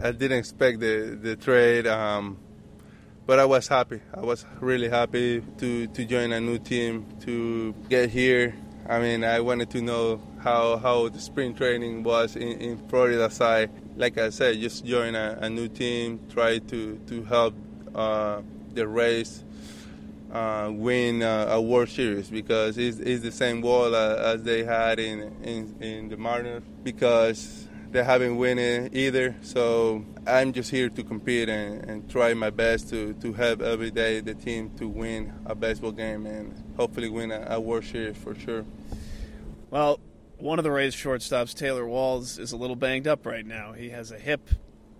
I 0.00 0.12
didn't 0.12 0.38
expect 0.38 0.78
the 0.80 1.18
the 1.20 1.34
trade. 1.34 1.86
Um, 1.86 2.38
but 3.26 3.40
I 3.40 3.44
was 3.44 3.66
happy. 3.66 4.00
I 4.14 4.20
was 4.20 4.46
really 4.60 4.88
happy 4.88 5.42
to, 5.58 5.86
to 5.88 6.04
join 6.04 6.32
a 6.32 6.40
new 6.40 6.58
team, 6.58 7.06
to 7.22 7.74
get 7.88 8.08
here. 8.08 8.54
I 8.88 9.00
mean, 9.00 9.24
I 9.24 9.40
wanted 9.40 9.68
to 9.70 9.82
know 9.82 10.22
how, 10.46 10.76
how 10.76 11.08
the 11.08 11.18
spring 11.18 11.52
training 11.52 12.04
was 12.04 12.36
in, 12.36 12.60
in 12.60 12.78
Florida 12.88 13.28
side. 13.28 13.68
Like 13.96 14.16
I 14.16 14.30
said, 14.30 14.60
just 14.60 14.86
join 14.86 15.16
a, 15.16 15.36
a 15.40 15.50
new 15.50 15.66
team, 15.66 16.20
try 16.30 16.58
to, 16.58 16.96
to 17.08 17.24
help 17.24 17.52
uh, 17.96 18.42
the 18.72 18.86
race 18.86 19.42
uh, 20.32 20.70
win 20.72 21.24
uh, 21.24 21.48
a 21.50 21.60
World 21.60 21.88
Series 21.88 22.30
because 22.30 22.78
it's, 22.78 22.98
it's 22.98 23.24
the 23.24 23.32
same 23.32 23.60
wall 23.60 23.92
uh, 23.92 24.14
as 24.34 24.44
they 24.44 24.62
had 24.62 25.00
in, 25.00 25.34
in, 25.42 25.74
in 25.80 26.08
the 26.10 26.16
Mariners 26.16 26.62
because 26.84 27.66
they 27.90 28.04
haven't 28.04 28.40
it 28.40 28.94
either. 28.94 29.34
So 29.42 30.04
I'm 30.28 30.52
just 30.52 30.70
here 30.70 30.88
to 30.90 31.02
compete 31.02 31.48
and, 31.48 31.84
and 31.90 32.08
try 32.08 32.34
my 32.34 32.50
best 32.50 32.88
to, 32.90 33.14
to 33.14 33.32
help 33.32 33.62
every 33.62 33.90
day 33.90 34.20
the 34.20 34.34
team 34.34 34.70
to 34.78 34.86
win 34.86 35.32
a 35.44 35.56
baseball 35.56 35.90
game 35.90 36.24
and 36.24 36.62
hopefully 36.76 37.08
win 37.08 37.32
a, 37.32 37.44
a 37.50 37.60
World 37.60 37.84
Series 37.84 38.16
for 38.16 38.36
sure. 38.36 38.64
Well, 39.70 39.98
one 40.38 40.58
of 40.58 40.64
the 40.64 40.70
Rays 40.70 40.94
shortstops, 40.94 41.54
Taylor 41.54 41.86
Walls, 41.86 42.38
is 42.38 42.52
a 42.52 42.56
little 42.56 42.76
banged 42.76 43.06
up 43.06 43.26
right 43.26 43.46
now. 43.46 43.72
He 43.72 43.90
has 43.90 44.10
a 44.10 44.18
hip 44.18 44.48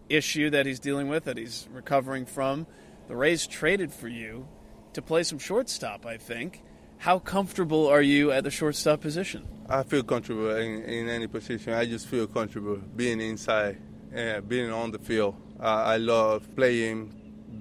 issue 0.09 0.51
that 0.51 0.67
he's 0.67 0.81
dealing 0.81 1.09
with 1.09 1.25
that 1.25 1.37
he's 1.37 1.69
recovering 1.73 2.27
from. 2.27 2.67
The 3.09 3.17
Rays 3.17 3.47
traded 3.47 3.93
for 3.93 4.09
you 4.09 4.49
to 4.95 5.03
play 5.03 5.23
some 5.23 5.39
shortstop, 5.39 6.07
I 6.07 6.17
think. 6.17 6.63
How 6.99 7.19
comfortable 7.19 7.87
are 7.87 8.01
you 8.01 8.33
at 8.33 8.45
the 8.45 8.51
shortstop 8.51 9.01
position? 9.01 9.47
I 9.69 9.83
feel 9.83 10.03
comfortable 10.03 10.57
in, 10.57 10.83
in 10.85 11.09
any 11.09 11.27
position. 11.27 11.75
I 11.75 11.85
just 11.85 12.07
feel 12.07 12.27
comfortable 12.27 12.77
being 12.97 13.21
inside 13.21 13.79
and 14.13 14.49
being 14.49 14.71
on 14.71 14.91
the 14.91 14.99
field. 14.99 15.35
Uh, 15.61 15.65
I 15.65 15.97
love 15.99 16.55
playing 16.57 17.13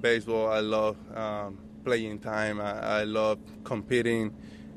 baseball. 0.02 0.50
I 0.50 0.60
love 0.62 0.98
um, 1.16 1.60
playing 1.84 2.20
time. 2.20 2.62
I, 2.62 3.00
I, 3.00 3.04
love 3.04 3.40
competing, 3.64 4.34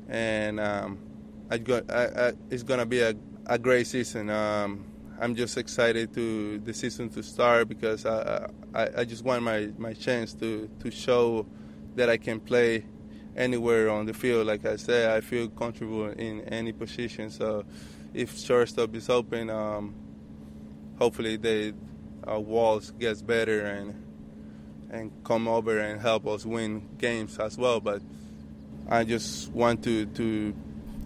and 0.07 0.59
um, 0.59 0.99
I 1.08 1.08
it's 1.51 2.63
gonna 2.63 2.85
be 2.85 3.01
a, 3.01 3.15
a 3.45 3.57
great 3.57 3.87
season. 3.87 4.29
Um, 4.29 4.85
I'm 5.21 5.35
just 5.35 5.57
excited 5.57 6.13
to 6.13 6.59
the 6.59 6.73
season 6.73 7.09
to 7.09 7.23
start 7.23 7.67
because 7.67 8.05
I, 8.05 8.49
I, 8.73 8.87
I 8.99 9.03
just 9.03 9.23
want 9.25 9.43
my, 9.43 9.69
my 9.77 9.93
chance 9.93 10.33
to, 10.35 10.69
to 10.79 10.91
show 10.91 11.45
that 11.95 12.09
I 12.09 12.15
can 12.17 12.39
play 12.39 12.85
anywhere 13.35 13.89
on 13.89 14.05
the 14.05 14.13
field. 14.13 14.47
Like 14.47 14.65
I 14.65 14.77
said, 14.77 15.11
I 15.11 15.19
feel 15.21 15.49
comfortable 15.49 16.09
in 16.09 16.41
any 16.41 16.71
position. 16.71 17.29
So 17.31 17.65
if 18.13 18.37
shortstop 18.37 18.95
is 18.95 19.09
open, 19.09 19.49
um, 19.49 19.93
hopefully 20.97 21.35
the 21.35 21.73
uh, 22.29 22.39
walls 22.39 22.91
gets 22.91 23.21
better 23.21 23.65
and 23.65 24.05
and 24.91 25.11
come 25.23 25.47
over 25.47 25.77
and 25.79 26.01
help 26.01 26.25
us 26.25 26.45
win 26.45 26.87
games 26.97 27.37
as 27.37 27.57
well. 27.57 27.79
But 27.79 28.01
I 28.87 29.03
just 29.03 29.51
want 29.51 29.83
to 29.83 30.05
to 30.05 30.55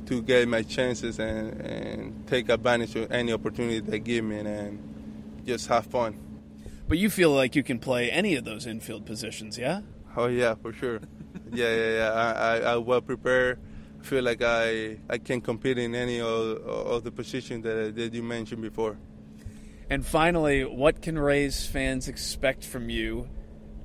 to 0.07 0.21
get 0.21 0.47
my 0.47 0.63
chances 0.63 1.19
and, 1.19 1.61
and 1.61 2.27
take 2.27 2.49
advantage 2.49 2.95
of 2.95 3.11
any 3.11 3.33
opportunity 3.33 3.79
they 3.79 3.99
give 3.99 4.25
me 4.25 4.39
and 4.39 5.41
just 5.45 5.67
have 5.67 5.85
fun. 5.85 6.17
But 6.87 6.97
you 6.97 7.09
feel 7.09 7.31
like 7.31 7.55
you 7.55 7.63
can 7.63 7.79
play 7.79 8.11
any 8.11 8.35
of 8.35 8.43
those 8.43 8.67
infield 8.67 9.05
positions, 9.05 9.57
yeah? 9.57 9.81
Oh 10.15 10.27
yeah, 10.27 10.55
for 10.55 10.73
sure 10.73 10.99
yeah, 11.51 11.75
yeah, 11.75 11.91
yeah. 11.97 12.11
I, 12.11 12.31
I, 12.31 12.57
I 12.73 12.77
well 12.77 13.01
prepared. 13.01 13.59
I 13.99 14.05
feel 14.05 14.23
like 14.23 14.41
I, 14.43 14.97
I 15.09 15.17
can 15.17 15.41
compete 15.41 15.77
in 15.77 15.95
any 15.95 16.19
of, 16.19 16.27
of 16.27 17.03
the 17.03 17.11
positions 17.11 17.63
that, 17.63 17.95
that 17.95 18.13
you 18.13 18.21
mentioned 18.21 18.61
before. 18.61 18.97
And 19.89 20.05
finally, 20.05 20.65
what 20.65 21.01
can 21.01 21.17
Rays 21.17 21.65
fans 21.65 22.07
expect 22.07 22.65
from 22.65 22.89
you 22.89 23.29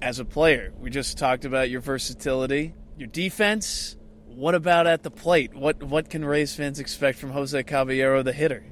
as 0.02 0.18
a 0.18 0.24
player? 0.24 0.72
We 0.78 0.90
just 0.90 1.18
talked 1.18 1.44
about 1.44 1.70
your 1.70 1.80
versatility, 1.80 2.74
your 2.96 3.08
defense. 3.08 3.96
What 4.38 4.54
about 4.54 4.86
at 4.86 5.02
the 5.02 5.10
plate? 5.10 5.52
What 5.52 5.82
what 5.82 6.10
can 6.10 6.24
Rays 6.24 6.54
fans 6.54 6.78
expect 6.78 7.18
from 7.18 7.32
Jose 7.32 7.60
Caballero, 7.64 8.22
the 8.22 8.32
hitter? 8.32 8.62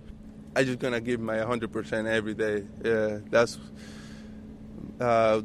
I'm 0.54 0.64
just 0.64 0.78
gonna 0.78 1.00
give 1.00 1.18
my 1.18 1.38
100% 1.38 2.06
every 2.06 2.34
day. 2.34 2.62
Yeah, 2.84 3.18
that's 3.28 3.58
uh, 5.00 5.42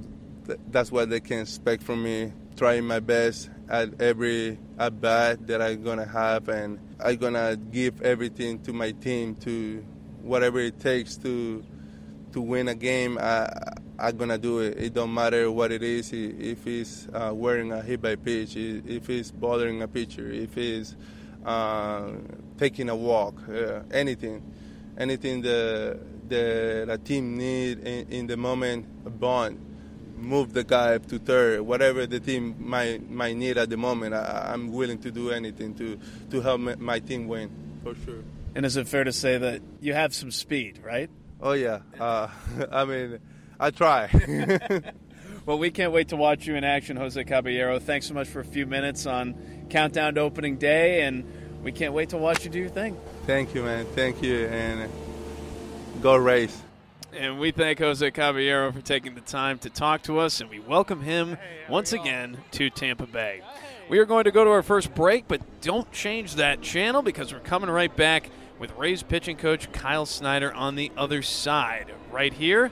that's 0.70 0.92
what 0.92 1.10
they 1.10 1.22
can 1.22 1.40
expect 1.40 1.82
from 1.82 2.04
me 2.04 2.34
trying 2.56 2.86
my 2.86 3.00
best 3.00 3.50
at 3.68 4.00
every 4.00 4.60
at 4.78 5.02
bat 5.02 5.48
that 5.48 5.60
I'm 5.60 5.82
gonna 5.82 6.06
have, 6.06 6.50
and 6.50 6.78
I'm 7.04 7.16
gonna 7.16 7.56
give 7.56 8.04
everything 8.04 8.60
to 8.66 8.74
my 8.74 8.92
team 8.92 9.34
to 9.38 9.84
whatever 10.22 10.60
it 10.60 10.80
takes 10.80 11.18
to 11.18 11.64
to 12.34 12.42
win 12.42 12.68
a 12.68 12.76
game. 12.76 13.18
I, 13.18 13.71
I'm 14.02 14.18
gonna 14.18 14.38
do 14.38 14.60
it. 14.60 14.78
It 14.78 14.94
don't 14.94 15.14
matter 15.14 15.52
what 15.52 15.72
it 15.72 15.84
is. 15.84 16.12
If 16.12 16.66
it's 16.66 17.08
uh, 17.14 17.32
wearing 17.34 17.72
a 17.72 17.82
hit 17.82 18.02
by 18.02 18.16
pitch, 18.16 18.56
if 18.56 19.10
it's 19.10 19.30
bothering 19.30 19.82
a 19.84 19.88
pitcher, 19.88 20.32
if 20.32 20.58
it's 20.58 20.96
uh, 21.46 22.12
taking 22.58 22.90
a 22.90 22.96
walk, 22.96 23.36
uh, 23.48 23.82
anything, 23.92 24.42
anything 24.98 25.42
the 25.42 26.00
that 26.30 26.90
a 26.90 26.98
team 26.98 27.38
need 27.38 27.80
in, 27.80 28.08
in 28.10 28.28
the 28.28 28.38
moment, 28.38 28.86
a 29.06 29.10
bond 29.10 29.60
move 30.18 30.54
the 30.54 30.64
guy 30.64 30.96
up 30.96 31.06
to 31.08 31.20
third, 31.20 31.62
whatever 31.62 32.06
the 32.06 32.20
team 32.20 32.56
might 32.60 33.10
might 33.10 33.36
need 33.36 33.58
at 33.58 33.70
the 33.70 33.78
moment. 33.78 34.14
I, 34.14 34.54
am 34.54 34.72
willing 34.72 35.00
to 35.00 35.12
do 35.12 35.32
anything 35.32 35.76
to 35.76 36.00
to 36.32 36.42
help 36.42 36.62
my 36.80 37.00
team 37.00 37.28
win 37.28 37.50
for 37.84 37.96
sure. 38.06 38.24
And 38.56 38.66
is 38.66 38.78
it 38.78 38.88
fair 38.88 39.04
to 39.04 39.14
say 39.14 39.38
that 39.38 39.62
you 39.80 39.94
have 39.94 40.14
some 40.14 40.32
speed, 40.32 40.80
right? 40.84 41.10
Oh 41.42 41.54
yeah. 41.54 41.80
Uh, 42.00 42.28
I 42.72 42.86
mean, 42.86 43.20
I 43.62 43.70
try. 43.70 44.10
well, 45.46 45.60
we 45.60 45.70
can't 45.70 45.92
wait 45.92 46.08
to 46.08 46.16
watch 46.16 46.48
you 46.48 46.56
in 46.56 46.64
action, 46.64 46.98
Jose 46.98 47.24
Caballero. 47.26 47.78
Thanks 47.78 48.08
so 48.08 48.16
much 48.16 48.28
for 48.28 48.40
a 48.40 48.44
few 48.44 48.66
minutes 48.66 49.06
on 49.06 49.36
countdown 49.70 50.16
to 50.16 50.22
opening 50.22 50.58
day, 50.58 51.04
and 51.04 51.24
we 51.64 51.72
can't 51.72 51.94
wait 51.94 52.10
to 52.10 52.18
watch 52.18 52.44
you 52.44 52.50
do 52.50 52.58
your 52.58 52.70
thing. 52.70 53.00
Thank 53.28 53.54
you, 53.54 53.62
man. 53.62 53.86
Thank 53.94 54.24
you, 54.24 54.48
and 54.48 54.90
go 56.02 56.16
race. 56.16 56.60
And 57.14 57.40
we 57.40 57.52
thank 57.52 57.78
Jose 57.78 58.10
Caballero 58.10 58.72
for 58.72 58.82
taking 58.82 59.14
the 59.14 59.22
time 59.22 59.60
to 59.60 59.70
talk 59.70 60.02
to 60.04 60.18
us, 60.18 60.42
and 60.42 60.50
we 60.50 60.60
welcome 60.60 61.04
him 61.04 61.38
once 61.70 61.94
again 61.94 62.40
to 62.54 62.72
Tampa 62.72 63.06
Bay. 63.06 63.44
We 63.90 64.00
are 64.00 64.06
going 64.06 64.24
to 64.24 64.32
go 64.32 64.44
to 64.44 64.50
our 64.50 64.64
first 64.64 64.96
break, 64.96 65.28
but 65.28 65.62
don't 65.62 65.92
change 65.92 66.36
that 66.36 66.64
channel 66.64 67.04
because 67.04 67.32
we're 67.32 67.42
coming 67.42 67.70
right 67.70 67.96
back 67.96 68.32
with 68.58 68.76
Rays 68.76 69.04
pitching 69.04 69.38
coach 69.38 69.72
Kyle 69.72 70.08
Snyder 70.08 70.52
on 70.52 70.76
the 70.76 70.92
other 70.98 71.22
side, 71.22 71.94
right 72.12 72.34
here 72.34 72.72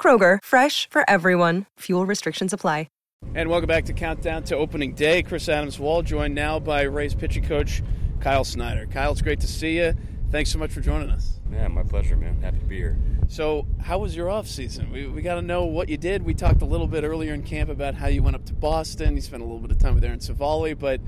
Kroger, 0.00 0.38
fresh 0.42 0.88
for 0.88 1.02
everyone. 1.10 1.66
Fuel 1.80 2.06
restrictions 2.06 2.52
apply. 2.54 2.86
And 3.34 3.50
welcome 3.50 3.66
back 3.66 3.84
to 3.86 3.92
Countdown 3.92 4.44
to 4.44 4.56
Opening 4.56 4.94
Day. 4.94 5.22
Chris 5.22 5.48
Adams 5.48 5.78
Wall, 5.78 6.02
joined 6.02 6.34
now 6.34 6.60
by 6.60 6.82
Rays 6.82 7.14
pitching 7.14 7.44
coach 7.44 7.82
Kyle 8.20 8.44
Snyder. 8.44 8.86
Kyle, 8.86 9.10
it's 9.10 9.22
great 9.22 9.40
to 9.40 9.48
see 9.48 9.78
you. 9.78 9.92
Thanks 10.30 10.50
so 10.52 10.58
much 10.58 10.70
for 10.70 10.80
joining 10.80 11.10
us. 11.10 11.40
Yeah, 11.50 11.66
my 11.68 11.82
pleasure, 11.82 12.16
man. 12.16 12.40
Happy 12.40 12.58
to 12.58 12.64
be 12.64 12.76
here. 12.76 12.96
So, 13.26 13.66
how 13.82 13.98
was 13.98 14.14
your 14.14 14.30
off 14.30 14.46
season? 14.46 14.92
We, 14.92 15.06
we 15.06 15.20
got 15.20 15.34
to 15.34 15.42
know 15.42 15.64
what 15.64 15.88
you 15.88 15.96
did. 15.96 16.22
We 16.22 16.32
talked 16.32 16.62
a 16.62 16.64
little 16.64 16.86
bit 16.86 17.02
earlier 17.02 17.34
in 17.34 17.42
camp 17.42 17.70
about 17.70 17.94
how 17.94 18.06
you 18.06 18.22
went 18.22 18.36
up 18.36 18.44
to 18.46 18.54
Boston. 18.54 19.16
You 19.16 19.20
spent 19.20 19.42
a 19.42 19.46
little 19.46 19.60
bit 19.60 19.72
of 19.72 19.78
time 19.78 19.94
with 19.94 20.04
Aaron 20.04 20.20
Civale, 20.20 20.78
but 20.78 21.00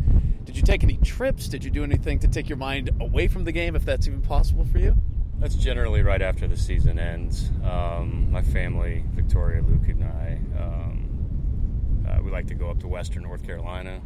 did 0.44 0.56
you 0.56 0.62
take 0.62 0.82
any 0.82 0.96
trips? 0.96 1.46
Did 1.46 1.62
you 1.62 1.70
do 1.70 1.84
anything 1.84 2.18
to 2.18 2.28
take 2.28 2.48
your 2.48 2.58
mind 2.58 2.90
away 3.00 3.28
from 3.28 3.44
the 3.44 3.52
game, 3.52 3.76
if 3.76 3.84
that's 3.84 4.08
even 4.08 4.20
possible 4.20 4.64
for 4.64 4.78
you? 4.78 4.96
That's 5.40 5.54
generally 5.54 6.02
right 6.02 6.20
after 6.20 6.46
the 6.46 6.56
season 6.56 6.98
ends. 6.98 7.50
Um, 7.64 8.30
my 8.30 8.42
family, 8.42 9.04
Victoria, 9.12 9.62
Luke, 9.62 9.88
and 9.88 10.04
I, 10.04 10.38
um, 10.62 12.06
uh, 12.06 12.22
we 12.22 12.30
like 12.30 12.46
to 12.48 12.54
go 12.54 12.68
up 12.68 12.78
to 12.80 12.88
Western 12.88 13.22
North 13.22 13.42
Carolina, 13.42 14.02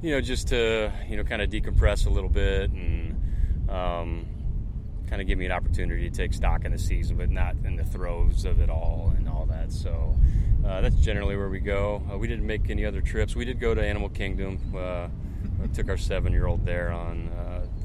you 0.00 0.12
know, 0.12 0.22
just 0.22 0.48
to 0.48 0.90
you 1.06 1.18
know 1.18 1.24
kind 1.24 1.42
of 1.42 1.50
decompress 1.50 2.06
a 2.06 2.10
little 2.10 2.30
bit 2.30 2.70
and 2.70 3.70
um, 3.70 4.26
kind 5.06 5.20
of 5.20 5.28
give 5.28 5.38
me 5.38 5.44
an 5.44 5.52
opportunity 5.52 6.08
to 6.08 6.16
take 6.16 6.32
stock 6.32 6.64
in 6.64 6.72
the 6.72 6.78
season, 6.78 7.18
but 7.18 7.28
not 7.28 7.56
in 7.64 7.76
the 7.76 7.84
throes 7.84 8.46
of 8.46 8.58
it 8.58 8.70
all 8.70 9.12
and 9.18 9.28
all 9.28 9.44
that. 9.44 9.70
So 9.70 10.16
uh, 10.66 10.80
that's 10.80 10.96
generally 10.96 11.36
where 11.36 11.50
we 11.50 11.60
go. 11.60 12.02
Uh, 12.10 12.16
we 12.16 12.26
didn't 12.26 12.46
make 12.46 12.70
any 12.70 12.86
other 12.86 13.02
trips. 13.02 13.36
We 13.36 13.44
did 13.44 13.60
go 13.60 13.74
to 13.74 13.84
Animal 13.84 14.08
Kingdom. 14.08 14.58
Uh, 14.74 15.08
took 15.74 15.88
our 15.88 15.96
seven-year-old 15.96 16.64
there 16.64 16.90
on 16.90 17.28
uh, 17.28 17.43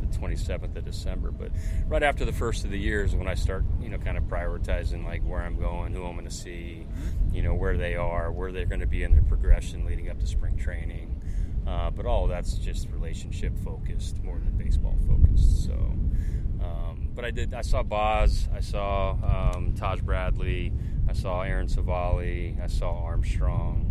27th 0.09 0.75
of 0.75 0.85
December. 0.85 1.31
But 1.31 1.51
right 1.87 2.03
after 2.03 2.25
the 2.25 2.33
first 2.33 2.65
of 2.65 2.71
the 2.71 2.79
year 2.79 3.03
is 3.03 3.15
when 3.15 3.27
I 3.27 3.35
start, 3.35 3.63
you 3.81 3.89
know, 3.89 3.97
kind 3.97 4.17
of 4.17 4.23
prioritizing 4.25 5.05
like 5.05 5.21
where 5.23 5.41
I'm 5.41 5.59
going, 5.59 5.93
who 5.93 6.05
I'm 6.05 6.13
going 6.13 6.27
to 6.27 6.33
see, 6.33 6.85
you 7.31 7.41
know, 7.41 7.53
where 7.53 7.77
they 7.77 7.95
are, 7.95 8.31
where 8.31 8.51
they're 8.51 8.65
going 8.65 8.81
to 8.81 8.87
be 8.87 9.03
in 9.03 9.11
their 9.11 9.23
progression 9.23 9.85
leading 9.85 10.09
up 10.09 10.19
to 10.19 10.27
spring 10.27 10.57
training. 10.57 11.21
Uh, 11.67 11.91
but 11.91 12.05
all 12.05 12.27
that's 12.27 12.55
just 12.55 12.89
relationship 12.89 13.57
focused 13.59 14.23
more 14.23 14.39
than 14.39 14.57
baseball 14.57 14.97
focused. 15.07 15.65
So, 15.65 15.73
um, 15.73 17.09
but 17.13 17.25
I 17.25 17.31
did. 17.31 17.53
I 17.53 17.61
saw 17.61 17.83
Baz. 17.83 18.49
I 18.53 18.59
saw 18.59 19.53
um, 19.55 19.73
Taj 19.77 20.01
Bradley. 20.01 20.73
I 21.07 21.13
saw 21.13 21.41
Aaron 21.41 21.67
Civale. 21.67 22.57
I 22.61 22.67
saw 22.67 23.03
Armstrong. 23.03 23.85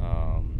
Um, 0.00 0.56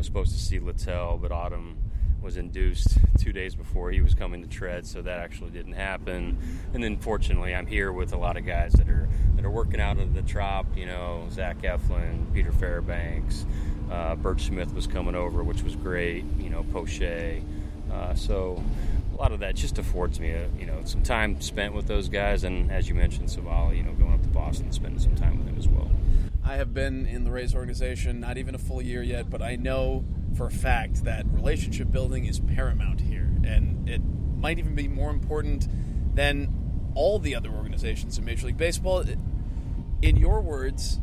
was 0.00 0.06
supposed 0.06 0.32
to 0.32 0.38
see 0.38 0.58
Littell, 0.58 1.18
but 1.18 1.30
Autumn 1.30 1.76
was 2.22 2.36
induced 2.36 2.98
two 3.18 3.32
days 3.32 3.54
before 3.54 3.90
he 3.90 4.00
was 4.00 4.14
coming 4.14 4.42
to 4.42 4.48
tread, 4.48 4.86
so 4.86 5.02
that 5.02 5.20
actually 5.20 5.50
didn't 5.50 5.72
happen. 5.72 6.38
And 6.74 6.82
then 6.82 6.96
fortunately, 6.96 7.54
I'm 7.54 7.66
here 7.66 7.92
with 7.92 8.12
a 8.12 8.16
lot 8.16 8.36
of 8.36 8.46
guys 8.46 8.72
that 8.74 8.88
are 8.88 9.08
that 9.36 9.44
are 9.44 9.50
working 9.50 9.80
out 9.80 9.98
of 9.98 10.14
the 10.14 10.22
trop. 10.22 10.66
You 10.76 10.86
know, 10.86 11.26
Zach 11.30 11.62
Eflin, 11.62 12.32
Peter 12.32 12.52
Fairbanks, 12.52 13.46
uh, 13.90 14.16
Burch 14.16 14.46
Smith 14.46 14.72
was 14.74 14.86
coming 14.86 15.14
over, 15.14 15.42
which 15.42 15.62
was 15.62 15.76
great. 15.76 16.24
You 16.38 16.50
know, 16.50 16.64
Poche. 16.72 17.42
Uh, 17.92 18.14
so 18.14 18.62
a 19.12 19.16
lot 19.16 19.32
of 19.32 19.40
that 19.40 19.56
just 19.56 19.78
affords 19.78 20.20
me, 20.20 20.30
a, 20.30 20.48
you 20.58 20.64
know, 20.64 20.80
some 20.84 21.02
time 21.02 21.40
spent 21.40 21.74
with 21.74 21.86
those 21.86 22.08
guys, 22.08 22.44
and 22.44 22.70
as 22.70 22.88
you 22.88 22.94
mentioned, 22.94 23.28
Civale, 23.28 23.76
you 23.76 23.82
know, 23.82 23.92
going 23.92 24.14
up 24.14 24.22
to 24.22 24.28
Boston 24.28 24.70
spending 24.72 25.00
some 25.00 25.16
time 25.16 25.38
with 25.38 25.48
him 25.48 25.58
as 25.58 25.68
well. 25.68 25.90
I 26.44 26.54
have 26.56 26.72
been 26.72 27.06
in 27.06 27.24
the 27.24 27.30
Rays 27.30 27.54
organization 27.54 28.20
not 28.20 28.38
even 28.38 28.54
a 28.54 28.58
full 28.58 28.80
year 28.80 29.02
yet, 29.02 29.28
but 29.28 29.42
I 29.42 29.56
know 29.56 30.04
for 30.36 30.46
a 30.46 30.50
fact 30.50 31.04
that 31.04 31.26
relationship 31.30 31.90
building 31.90 32.26
is 32.26 32.40
paramount 32.40 33.00
here, 33.00 33.30
and 33.44 33.88
it 33.88 34.00
might 34.38 34.58
even 34.58 34.74
be 34.74 34.88
more 34.88 35.10
important 35.10 35.68
than 36.14 36.92
all 36.94 37.18
the 37.18 37.34
other 37.34 37.50
organizations 37.50 38.18
in 38.18 38.24
Major 38.24 38.46
League 38.46 38.56
Baseball. 38.58 39.04
In 40.02 40.16
your 40.16 40.40
words, 40.40 40.98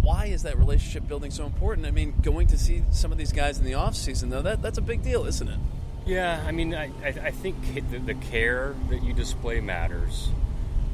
why 0.00 0.26
is 0.26 0.42
that 0.42 0.58
relationship 0.58 1.06
building 1.06 1.30
so 1.30 1.46
important? 1.46 1.86
I 1.86 1.90
mean, 1.90 2.14
going 2.22 2.46
to 2.48 2.58
see 2.58 2.82
some 2.90 3.12
of 3.12 3.18
these 3.18 3.32
guys 3.32 3.58
in 3.58 3.64
the 3.64 3.74
off 3.74 3.94
season, 3.94 4.30
though, 4.30 4.42
that, 4.42 4.62
that's 4.62 4.78
a 4.78 4.82
big 4.82 5.02
deal, 5.02 5.24
isn't 5.26 5.48
it? 5.48 5.58
Yeah, 6.06 6.42
I 6.46 6.52
mean, 6.52 6.74
I, 6.74 6.90
I 7.02 7.30
think 7.30 7.56
the, 7.90 7.98
the 7.98 8.14
care 8.14 8.74
that 8.90 9.02
you 9.02 9.14
display 9.14 9.60
matters. 9.60 10.28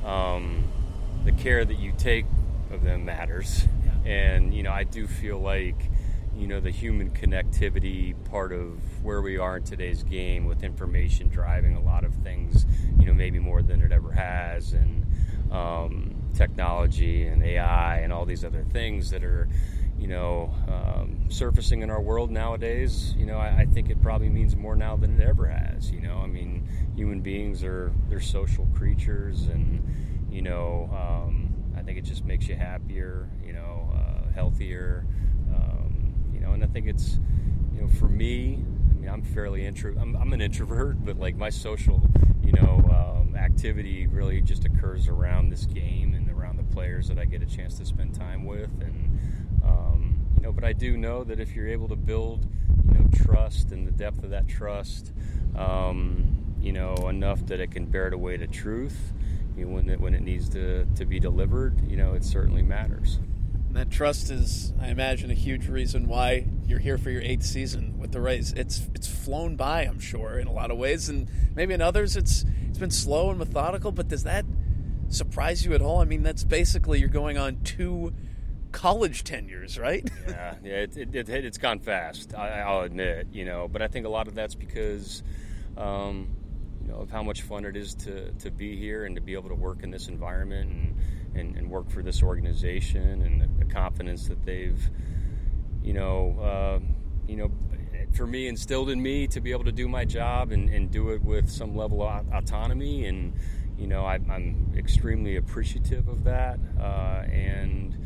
Um, 0.04 0.64
the 1.24 1.32
care 1.32 1.64
that 1.64 1.78
you 1.78 1.92
take 1.98 2.26
of 2.70 2.82
them 2.82 3.04
matters. 3.04 3.64
Yeah. 3.84 4.10
And, 4.10 4.54
you 4.54 4.62
know, 4.62 4.72
I 4.72 4.84
do 4.84 5.06
feel 5.06 5.38
like 5.38 5.76
you 6.36 6.46
know 6.46 6.60
the 6.60 6.70
human 6.70 7.10
connectivity 7.10 8.14
part 8.30 8.52
of 8.52 8.78
where 9.02 9.20
we 9.20 9.36
are 9.36 9.56
in 9.56 9.62
today's 9.62 10.02
game 10.02 10.44
with 10.46 10.62
information 10.62 11.28
driving 11.28 11.74
a 11.74 11.80
lot 11.80 12.04
of 12.04 12.14
things 12.16 12.66
you 12.98 13.06
know 13.06 13.14
maybe 13.14 13.38
more 13.38 13.62
than 13.62 13.82
it 13.82 13.92
ever 13.92 14.12
has 14.12 14.72
and 14.72 15.04
um, 15.52 16.14
technology 16.34 17.26
and 17.26 17.42
AI 17.42 17.98
and 17.98 18.12
all 18.12 18.24
these 18.24 18.44
other 18.44 18.62
things 18.72 19.10
that 19.10 19.24
are 19.24 19.48
you 19.98 20.06
know 20.06 20.54
um, 20.68 21.26
surfacing 21.28 21.82
in 21.82 21.90
our 21.90 22.00
world 22.00 22.30
nowadays 22.30 23.14
you 23.18 23.26
know 23.26 23.36
I, 23.36 23.58
I, 23.58 23.66
think 23.66 23.90
it 23.90 24.00
probably 24.00 24.28
means 24.28 24.56
more 24.56 24.74
now 24.76 24.96
than 24.96 25.20
it 25.20 25.26
ever 25.26 25.46
has 25.46 25.90
you 25.90 26.00
know. 26.00 26.18
I 26.18 26.26
mean 26.26 26.66
human 26.96 27.20
beings 27.20 27.62
are 27.64 27.92
they're 28.08 28.20
social 28.20 28.66
creatures 28.74 29.48
and 29.48 30.26
you 30.30 30.42
know 30.42 30.88
um, 30.92 31.52
I 31.76 31.82
think 31.82 31.98
it 31.98 32.04
just 32.04 32.24
makes 32.24 32.48
you 32.48 32.56
happier 32.56 33.28
you 33.44 33.52
know 33.52 33.90
uh, 33.92 34.32
healthier 34.32 35.04
and 36.60 36.68
I 36.68 36.72
think 36.72 36.86
it's, 36.86 37.18
you 37.74 37.80
know, 37.80 37.88
for 37.88 38.06
me, 38.08 38.62
I 38.90 39.00
mean, 39.00 39.08
I'm 39.08 39.22
fairly 39.22 39.64
intro, 39.64 39.94
I'm, 39.98 40.14
I'm 40.16 40.32
an 40.34 40.42
introvert, 40.42 41.02
but 41.02 41.18
like 41.18 41.36
my 41.36 41.48
social, 41.48 42.02
you 42.44 42.52
know, 42.52 42.84
um, 42.90 43.34
activity 43.34 44.06
really 44.06 44.42
just 44.42 44.66
occurs 44.66 45.08
around 45.08 45.48
this 45.48 45.64
game 45.64 46.12
and 46.14 46.28
around 46.30 46.58
the 46.58 46.64
players 46.64 47.08
that 47.08 47.18
I 47.18 47.24
get 47.24 47.42
a 47.42 47.46
chance 47.46 47.78
to 47.78 47.86
spend 47.86 48.14
time 48.14 48.44
with, 48.44 48.70
and 48.82 49.18
um, 49.64 50.20
you 50.36 50.42
know, 50.42 50.52
but 50.52 50.64
I 50.64 50.74
do 50.74 50.98
know 50.98 51.24
that 51.24 51.40
if 51.40 51.54
you're 51.54 51.68
able 51.68 51.88
to 51.88 51.96
build, 51.96 52.46
you 52.92 52.98
know, 52.98 53.08
trust 53.24 53.72
and 53.72 53.86
the 53.86 53.92
depth 53.92 54.22
of 54.22 54.30
that 54.30 54.46
trust, 54.46 55.12
um, 55.56 56.54
you 56.60 56.72
know, 56.72 56.94
enough 57.08 57.46
that 57.46 57.60
it 57.60 57.70
can 57.70 57.86
bear 57.86 58.10
the 58.10 58.18
weight 58.18 58.42
of 58.42 58.50
truth. 58.50 59.14
You 59.56 59.64
know, 59.64 59.74
when 59.74 59.88
it 59.88 59.98
when 59.98 60.14
it 60.14 60.20
needs 60.22 60.50
to, 60.50 60.84
to 60.84 61.06
be 61.06 61.18
delivered, 61.18 61.90
you 61.90 61.96
know, 61.96 62.12
it 62.12 62.24
certainly 62.24 62.62
matters. 62.62 63.18
And 63.70 63.76
that 63.76 63.88
trust 63.88 64.32
is, 64.32 64.72
I 64.80 64.88
imagine, 64.88 65.30
a 65.30 65.34
huge 65.34 65.68
reason 65.68 66.08
why 66.08 66.44
you're 66.66 66.80
here 66.80 66.98
for 66.98 67.08
your 67.08 67.22
eighth 67.22 67.44
season 67.44 68.00
with 68.00 68.10
the 68.10 68.20
Rays. 68.20 68.52
It's 68.52 68.88
it's 68.96 69.06
flown 69.06 69.54
by, 69.54 69.82
I'm 69.82 70.00
sure, 70.00 70.40
in 70.40 70.48
a 70.48 70.52
lot 70.52 70.72
of 70.72 70.76
ways, 70.76 71.08
and 71.08 71.30
maybe 71.54 71.72
in 71.72 71.80
others 71.80 72.16
it's 72.16 72.44
it's 72.68 72.78
been 72.78 72.90
slow 72.90 73.30
and 73.30 73.38
methodical. 73.38 73.92
But 73.92 74.08
does 74.08 74.24
that 74.24 74.44
surprise 75.08 75.64
you 75.64 75.72
at 75.74 75.82
all? 75.82 76.00
I 76.00 76.04
mean, 76.04 76.24
that's 76.24 76.42
basically 76.42 76.98
you're 76.98 77.08
going 77.08 77.38
on 77.38 77.62
two 77.62 78.12
college 78.72 79.22
tenures, 79.22 79.78
right? 79.78 80.10
yeah, 80.28 80.54
yeah, 80.64 80.72
it, 80.72 80.96
it, 80.96 81.14
it, 81.14 81.28
it's 81.28 81.58
gone 81.58 81.78
fast. 81.78 82.34
I, 82.34 82.68
will 82.68 82.80
admit, 82.80 83.28
you 83.32 83.44
know, 83.44 83.68
but 83.68 83.82
I 83.82 83.86
think 83.86 84.04
a 84.04 84.10
lot 84.10 84.26
of 84.26 84.34
that's 84.34 84.56
because. 84.56 85.22
Um, 85.76 86.34
you 86.82 86.88
know, 86.88 87.00
of 87.02 87.10
how 87.10 87.22
much 87.22 87.42
fun 87.42 87.66
it 87.66 87.76
is 87.76 87.94
to, 87.94 88.32
to 88.32 88.50
be 88.50 88.74
here 88.74 89.04
and 89.04 89.14
to 89.14 89.20
be 89.20 89.34
able 89.34 89.50
to 89.50 89.54
work 89.54 89.82
in 89.82 89.90
this 89.90 90.08
environment 90.08 90.70
and, 90.70 90.96
and, 91.34 91.56
and 91.56 91.70
work 91.70 91.90
for 91.90 92.02
this 92.02 92.22
organization 92.22 93.22
and 93.22 93.40
the, 93.40 93.64
the 93.64 93.70
confidence 93.72 94.28
that 94.28 94.44
they've, 94.44 94.90
you 95.82 95.92
know, 95.92 96.38
uh, 96.40 96.78
you 97.26 97.36
know, 97.36 97.50
for 98.12 98.26
me 98.26 98.48
instilled 98.48 98.90
in 98.90 99.00
me 99.00 99.26
to 99.28 99.40
be 99.40 99.52
able 99.52 99.64
to 99.64 99.72
do 99.72 99.88
my 99.88 100.04
job 100.04 100.50
and, 100.50 100.68
and 100.68 100.90
do 100.90 101.10
it 101.10 101.22
with 101.22 101.48
some 101.48 101.76
level 101.76 102.02
of 102.02 102.26
autonomy. 102.32 103.06
And 103.06 103.34
you 103.80 103.86
know 103.86 104.04
I, 104.04 104.16
am 104.16 104.72
extremely 104.76 105.36
appreciative 105.36 106.06
of 106.08 106.24
that. 106.24 106.58
Uh, 106.78 107.24
and 107.32 107.96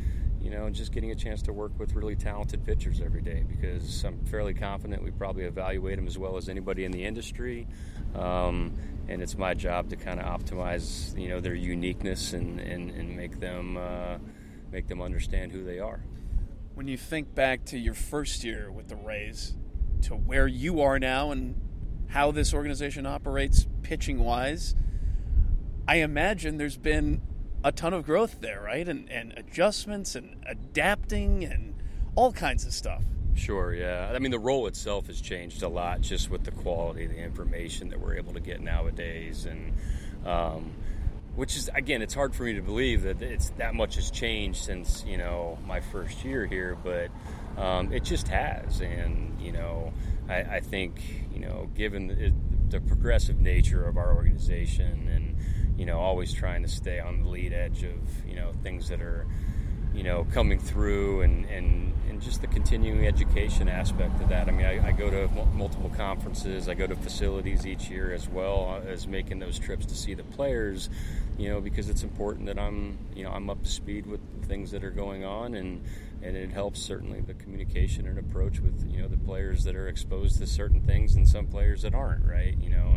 you 0.44 0.50
know 0.50 0.70
just 0.70 0.92
getting 0.92 1.10
a 1.10 1.14
chance 1.14 1.42
to 1.42 1.52
work 1.52 1.72
with 1.78 1.94
really 1.94 2.14
talented 2.14 2.64
pitchers 2.64 3.00
every 3.00 3.22
day 3.22 3.44
because 3.48 4.04
I'm 4.04 4.24
fairly 4.26 4.54
confident 4.54 5.02
we 5.02 5.10
probably 5.10 5.44
evaluate 5.44 5.96
them 5.96 6.06
as 6.06 6.18
well 6.18 6.36
as 6.36 6.48
anybody 6.48 6.84
in 6.84 6.92
the 6.92 7.04
industry 7.04 7.66
um, 8.14 8.72
and 9.08 9.22
it's 9.22 9.36
my 9.36 9.54
job 9.54 9.90
to 9.90 9.96
kind 9.96 10.20
of 10.20 10.26
optimize 10.26 11.18
you 11.18 11.28
know 11.28 11.40
their 11.40 11.54
uniqueness 11.54 12.32
and, 12.32 12.60
and, 12.60 12.90
and 12.90 13.16
make 13.16 13.40
them 13.40 13.76
uh, 13.76 14.18
make 14.74 14.88
them 14.88 15.00
understand 15.00 15.52
who 15.52 15.64
they 15.64 15.78
are. 15.78 16.00
When 16.74 16.88
you 16.88 16.96
think 16.96 17.34
back 17.34 17.64
to 17.66 17.78
your 17.78 17.94
first 17.94 18.42
year 18.42 18.70
with 18.72 18.88
the 18.88 18.96
Rays, 18.96 19.54
to 20.02 20.14
where 20.14 20.48
you 20.48 20.80
are 20.80 20.98
now 20.98 21.30
and 21.30 21.54
how 22.08 22.32
this 22.32 22.52
organization 22.52 23.06
operates 23.06 23.68
pitching 23.82 24.18
wise, 24.18 24.74
I 25.86 25.96
imagine 25.96 26.56
there's 26.56 26.76
been 26.76 27.22
a 27.64 27.72
ton 27.72 27.94
of 27.94 28.04
growth 28.04 28.40
there, 28.42 28.60
right? 28.62 28.86
And, 28.86 29.10
and 29.10 29.32
adjustments 29.38 30.14
and 30.14 30.36
adapting 30.46 31.44
and 31.44 31.74
all 32.14 32.30
kinds 32.30 32.66
of 32.66 32.72
stuff. 32.72 33.02
Sure, 33.34 33.74
yeah. 33.74 34.12
I 34.14 34.18
mean, 34.20 34.30
the 34.30 34.38
role 34.38 34.66
itself 34.66 35.06
has 35.08 35.20
changed 35.20 35.62
a 35.62 35.68
lot 35.68 36.02
just 36.02 36.30
with 36.30 36.44
the 36.44 36.52
quality 36.52 37.06
of 37.06 37.10
the 37.10 37.18
information 37.18 37.88
that 37.88 37.98
we're 37.98 38.16
able 38.16 38.34
to 38.34 38.40
get 38.40 38.60
nowadays. 38.60 39.46
And, 39.46 39.72
um, 40.26 40.72
which 41.34 41.56
is, 41.56 41.68
again, 41.74 42.02
it's 42.02 42.14
hard 42.14 42.34
for 42.34 42.44
me 42.44 42.52
to 42.52 42.62
believe 42.62 43.02
that 43.02 43.20
it's 43.22 43.48
that 43.56 43.74
much 43.74 43.96
has 43.96 44.10
changed 44.10 44.62
since, 44.62 45.02
you 45.04 45.16
know, 45.16 45.58
my 45.66 45.80
first 45.80 46.24
year 46.24 46.46
here, 46.46 46.76
but 46.84 47.08
um, 47.60 47.92
it 47.92 48.04
just 48.04 48.28
has. 48.28 48.80
And, 48.80 49.40
you 49.40 49.50
know, 49.50 49.92
I, 50.28 50.42
I 50.42 50.60
think, 50.60 51.00
you 51.34 51.40
know, 51.40 51.70
given 51.74 52.06
the, 52.06 52.32
the 52.68 52.80
progressive 52.80 53.40
nature 53.40 53.88
of 53.88 53.96
our 53.96 54.14
organization 54.14 55.08
and, 55.08 55.36
you 55.76 55.86
know, 55.86 55.98
always 55.98 56.32
trying 56.32 56.62
to 56.62 56.68
stay 56.68 57.00
on 57.00 57.22
the 57.22 57.28
lead 57.28 57.52
edge 57.52 57.82
of, 57.82 58.26
you 58.26 58.36
know, 58.36 58.52
things 58.62 58.88
that 58.88 59.00
are, 59.00 59.26
you 59.94 60.02
know, 60.02 60.26
coming 60.32 60.58
through 60.58 61.22
and, 61.22 61.44
and, 61.46 61.92
and 62.08 62.20
just 62.20 62.40
the 62.40 62.46
continuing 62.46 63.06
education 63.06 63.68
aspect 63.68 64.20
of 64.20 64.28
that. 64.28 64.48
I 64.48 64.52
mean, 64.52 64.66
I, 64.66 64.88
I 64.88 64.92
go 64.92 65.10
to 65.10 65.28
multiple 65.54 65.90
conferences, 65.90 66.68
I 66.68 66.74
go 66.74 66.86
to 66.86 66.96
facilities 66.96 67.66
each 67.66 67.88
year 67.88 68.12
as 68.12 68.28
well 68.28 68.80
uh, 68.84 68.88
as 68.88 69.06
making 69.06 69.38
those 69.38 69.58
trips 69.58 69.86
to 69.86 69.94
see 69.94 70.14
the 70.14 70.22
players, 70.22 70.90
you 71.38 71.48
know, 71.48 71.60
because 71.60 71.88
it's 71.88 72.02
important 72.02 72.46
that 72.46 72.58
I'm, 72.58 72.98
you 73.14 73.24
know, 73.24 73.30
I'm 73.30 73.50
up 73.50 73.62
to 73.62 73.70
speed 73.70 74.06
with 74.06 74.20
things 74.46 74.70
that 74.72 74.84
are 74.84 74.90
going 74.90 75.24
on 75.24 75.54
and, 75.54 75.84
and 76.22 76.36
it 76.36 76.50
helps 76.50 76.80
certainly 76.80 77.20
the 77.20 77.34
communication 77.34 78.06
and 78.06 78.18
approach 78.18 78.60
with, 78.60 78.90
you 78.90 79.02
know, 79.02 79.08
the 79.08 79.16
players 79.18 79.64
that 79.64 79.76
are 79.76 79.88
exposed 79.88 80.38
to 80.38 80.46
certain 80.46 80.80
things 80.80 81.14
and 81.16 81.28
some 81.28 81.46
players 81.46 81.82
that 81.82 81.94
aren't, 81.94 82.24
right? 82.24 82.56
You 82.58 82.70
know, 82.70 82.93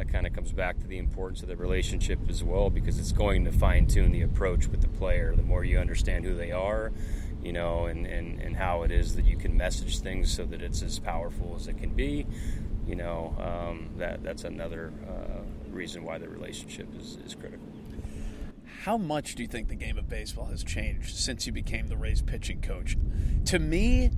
that 0.00 0.10
kind 0.10 0.26
of 0.26 0.32
comes 0.32 0.50
back 0.50 0.78
to 0.78 0.86
the 0.86 0.96
importance 0.96 1.42
of 1.42 1.48
the 1.48 1.56
relationship 1.56 2.18
as 2.30 2.42
well 2.42 2.70
because 2.70 2.98
it's 2.98 3.12
going 3.12 3.44
to 3.44 3.52
fine 3.52 3.86
tune 3.86 4.12
the 4.12 4.22
approach 4.22 4.66
with 4.66 4.80
the 4.80 4.88
player. 4.88 5.36
The 5.36 5.42
more 5.42 5.62
you 5.62 5.78
understand 5.78 6.24
who 6.24 6.34
they 6.34 6.52
are, 6.52 6.90
you 7.42 7.52
know, 7.52 7.84
and, 7.84 8.06
and, 8.06 8.40
and 8.40 8.56
how 8.56 8.82
it 8.82 8.90
is 8.90 9.14
that 9.16 9.26
you 9.26 9.36
can 9.36 9.58
message 9.58 9.98
things 9.98 10.32
so 10.32 10.46
that 10.46 10.62
it's 10.62 10.80
as 10.80 10.98
powerful 10.98 11.54
as 11.54 11.68
it 11.68 11.76
can 11.76 11.90
be, 11.90 12.26
you 12.86 12.96
know, 12.96 13.36
um, 13.38 13.90
that 13.98 14.22
that's 14.22 14.44
another 14.44 14.90
uh, 15.06 15.42
reason 15.70 16.02
why 16.02 16.16
the 16.16 16.30
relationship 16.30 16.88
is, 16.98 17.18
is 17.26 17.34
critical. 17.34 17.68
How 18.84 18.96
much 18.96 19.34
do 19.34 19.42
you 19.42 19.48
think 19.48 19.68
the 19.68 19.74
game 19.74 19.98
of 19.98 20.08
baseball 20.08 20.46
has 20.46 20.64
changed 20.64 21.14
since 21.14 21.46
you 21.46 21.52
became 21.52 21.88
the 21.88 21.98
Rays 21.98 22.22
pitching 22.22 22.62
coach? 22.62 22.96
To 23.44 23.58
me, 23.58 24.12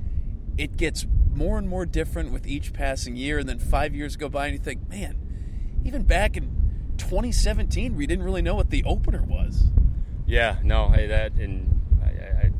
it 0.56 0.76
gets 0.76 1.06
more 1.34 1.58
and 1.58 1.68
more 1.68 1.86
different 1.86 2.30
with 2.30 2.46
each 2.46 2.72
passing 2.72 3.16
year, 3.16 3.40
and 3.40 3.48
then 3.48 3.58
five 3.58 3.96
years 3.96 4.14
go 4.14 4.28
by, 4.28 4.46
and 4.46 4.52
you 4.52 4.60
think, 4.60 4.88
man, 4.88 5.16
even 5.84 6.02
back 6.02 6.36
in 6.36 6.44
2017, 6.98 7.96
we 7.96 8.06
didn't 8.06 8.24
really 8.24 8.42
know 8.42 8.54
what 8.54 8.70
the 8.70 8.84
opener 8.84 9.22
was. 9.22 9.64
Yeah, 10.26 10.56
no, 10.62 10.88
hey, 10.88 11.08
that 11.08 11.32
and 11.34 11.80
I, 12.02 12.06
I, 12.06 12.46
I 12.46 12.52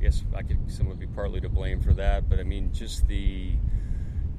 guess 0.00 0.24
I 0.34 0.42
could 0.42 0.70
someone 0.70 0.96
be 0.96 1.06
partly 1.06 1.40
to 1.40 1.48
blame 1.48 1.80
for 1.80 1.92
that, 1.94 2.28
but 2.28 2.40
I 2.40 2.42
mean, 2.42 2.72
just 2.72 3.06
the 3.06 3.52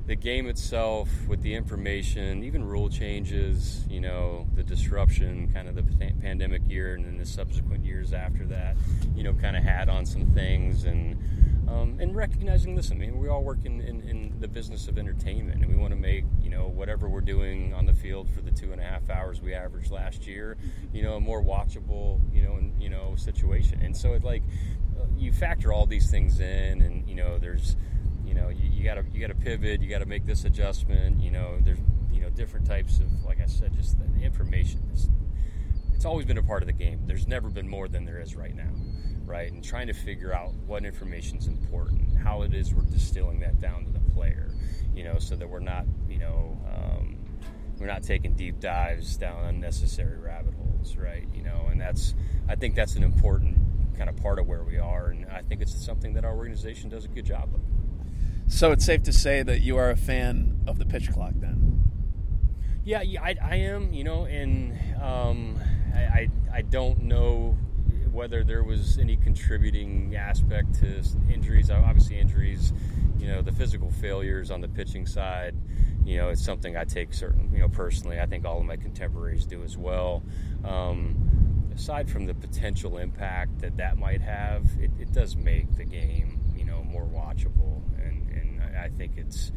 the 0.06 0.16
game 0.16 0.48
itself 0.48 1.10
with 1.30 1.42
the 1.42 1.54
information, 1.54 2.44
even 2.44 2.62
rule 2.62 2.90
changes, 2.90 3.86
you 3.90 4.02
know, 4.02 4.46
the 4.54 4.64
disruption, 4.64 5.50
kind 5.54 5.70
of 5.70 5.76
the 5.76 5.84
pandemic 6.22 6.68
year, 6.68 6.96
and 6.96 7.06
then 7.06 7.18
the 7.18 7.26
subsequent 7.26 7.86
years 7.86 8.12
after 8.12 8.46
that, 8.46 8.76
you 9.16 9.24
know, 9.24 9.34
kind 9.34 9.56
of 9.56 9.64
had 9.64 9.88
on 9.88 10.06
some 10.06 10.26
things 10.34 10.84
and 10.84 11.63
um, 11.74 11.98
and 12.00 12.16
recognizing 12.16 12.76
this. 12.76 12.92
I 12.92 12.96
mean, 12.96 13.20
we 13.20 13.30
all 13.30 13.44
work 13.44 13.60
in, 13.66 13.82
in, 13.82 14.02
in, 14.02 14.34
the 14.40 14.48
business 14.48 14.88
of 14.88 14.98
entertainment, 14.98 15.62
and 15.62 15.70
we 15.70 15.76
want 15.76 15.92
to 15.92 16.00
make 16.00 16.26
you 16.42 16.50
know 16.50 16.68
whatever 16.68 17.08
we're 17.08 17.22
doing 17.22 17.74
on 17.74 17.86
the 17.86 17.94
field 17.94 18.30
for 18.30 18.42
the 18.42 18.52
two 18.52 18.72
and 18.72 18.82
a 18.82 18.84
half 18.84 19.10
hours 19.10 19.42
we 19.42 19.54
averaged 19.54 19.92
last 19.92 20.28
year, 20.28 20.58
you 20.94 21.02
know, 21.02 21.16
a 21.16 21.20
more 21.20 21.42
watchable, 21.42 22.20
you 22.34 22.42
know, 22.42 22.56
and, 22.56 22.82
you 22.82 22.90
know, 22.90 23.16
situation. 23.16 23.82
And 23.82 23.96
so 23.96 24.14
it 24.14 24.24
like 24.24 24.44
uh, 25.00 25.06
you 25.18 25.32
factor 25.32 25.72
all 25.72 25.86
these 25.86 26.12
things 26.12 26.40
in, 26.40 26.82
and 26.82 27.08
you 27.08 27.16
know, 27.16 27.38
there's 27.38 27.76
you 28.26 28.34
know, 28.34 28.50
you, 28.50 28.84
got 28.84 28.96
to 28.96 29.04
you 29.14 29.22
got 29.22 29.28
to 29.28 29.40
pivot, 29.40 29.82
you 29.82 29.90
got 29.90 30.00
to 30.00 30.06
make 30.06 30.26
this 30.26 30.46
adjustment. 30.46 31.22
You 31.22 31.32
know, 31.32 31.58
there's 31.62 31.80
you 32.12 32.22
know 32.22 32.30
different 32.30 32.66
types 32.66 33.00
of 33.00 33.24
like 33.24 33.40
I 33.42 33.48
said, 33.48 33.74
just 33.74 33.98
the 34.00 34.24
information. 34.24 34.82
Is, 34.94 35.10
it's 35.94 36.06
always 36.06 36.26
been 36.26 36.38
a 36.38 36.44
part 36.44 36.64
of 36.64 36.68
the 36.68 36.74
game. 36.74 37.02
There's 37.06 37.28
never 37.28 37.50
been 37.50 37.68
more 37.68 37.88
than 37.88 38.06
there 38.06 38.20
is 38.20 38.36
right 38.36 38.56
now 38.56 38.72
right? 39.26 39.52
And 39.52 39.64
trying 39.64 39.88
to 39.88 39.94
figure 39.94 40.34
out 40.34 40.54
what 40.66 40.86
information 40.86 41.38
is 41.38 41.48
important, 41.48 42.18
how 42.18 42.42
it 42.42 42.54
is 42.54 42.74
we're 42.74 42.84
distilling 42.84 43.40
that 43.42 43.60
down 43.60 43.86
to 43.86 43.92
the 43.92 44.00
player, 44.12 44.52
you 44.96 45.04
know, 45.04 45.20
so 45.20 45.36
that 45.36 45.50
we're 45.50 45.60
not, 45.60 45.86
you 46.10 46.20
know, 46.20 46.58
um, 46.68 47.18
we're 47.80 47.88
not 47.88 48.04
taking 48.04 48.34
deep 48.34 48.60
dives 48.60 49.18
down 49.18 49.46
unnecessary 49.46 50.18
rabbit 50.20 50.54
holes, 50.54 50.96
right? 50.96 51.28
You 51.34 51.44
know, 51.44 51.68
and 51.72 51.80
that's, 51.80 52.14
I 52.48 52.56
think 52.56 52.76
that's 52.76 52.96
an 52.96 53.04
important 53.04 53.58
kind 53.98 54.10
of 54.10 54.16
part 54.18 54.40
of 54.40 54.48
where 54.48 54.64
we 54.64 54.78
are, 54.78 55.08
and 55.08 55.26
I 55.30 55.42
think 55.42 55.62
it's 55.62 55.74
something 55.86 56.14
that 56.14 56.26
our 56.26 56.36
organization 56.36 56.90
does 56.90 57.06
a 57.06 57.08
good 57.08 57.26
job 57.26 57.54
of. 57.54 57.62
So 58.52 58.72
it's 58.72 58.86
safe 58.86 59.04
to 59.04 59.14
say 59.14 59.44
that 59.44 59.62
you 59.62 59.78
are 59.78 59.90
a 59.90 59.96
fan 59.96 60.60
of 60.68 60.78
the 60.78 60.86
pitch 60.86 61.12
clock, 61.12 61.34
then. 61.36 61.84
Yeah, 62.84 63.02
yeah, 63.02 63.24
I, 63.24 63.36
I 63.42 63.56
am. 63.56 63.94
You 63.94 64.04
know, 64.04 64.26
and 64.26 64.78
um, 65.02 65.60
I, 65.94 66.00
I, 66.00 66.30
I 66.54 66.62
don't 66.62 67.04
know 67.04 67.58
whether 68.14 68.44
there 68.44 68.64
was 68.64 68.98
any 69.00 69.18
contributing 69.18 70.16
aspect 70.16 70.76
to 70.76 71.04
injuries. 71.32 71.70
Obviously, 71.72 72.20
injuries, 72.20 72.72
you 73.18 73.28
know, 73.28 73.42
the 73.42 73.52
physical 73.52 73.92
failures 73.92 74.52
on 74.52 74.62
the 74.62 74.68
pitching 74.68 75.06
side, 75.06 75.56
you 76.06 76.18
know, 76.18 76.30
it's 76.30 76.44
something 76.44 76.78
I 76.78 76.84
take 76.84 77.14
certain, 77.14 77.50
you 77.52 77.60
know, 77.60 77.70
personally. 77.70 78.20
I 78.20 78.26
think 78.26 78.46
all 78.46 78.60
of 78.60 78.66
my 78.66 78.78
contemporaries 78.78 79.46
do 79.46 79.64
as 79.64 79.78
well. 79.78 80.24
Um, 80.64 81.72
aside 81.76 82.10
from 82.10 82.26
the 82.26 82.34
potential 82.34 82.98
impact 82.98 83.60
that 83.60 83.78
that 83.78 83.98
might 83.98 84.22
have, 84.22 84.66
it, 84.80 84.92
it 85.00 85.12
does 85.12 85.36
make 85.36 85.76
the 85.76 85.86
game, 85.86 86.40
you 86.56 86.66
know, 86.66 86.84
more 86.84 87.06
watchable, 87.06 87.82
and, 88.02 88.30
and 88.30 88.78
I 88.78 88.90
think 88.90 89.14
it's. 89.18 89.52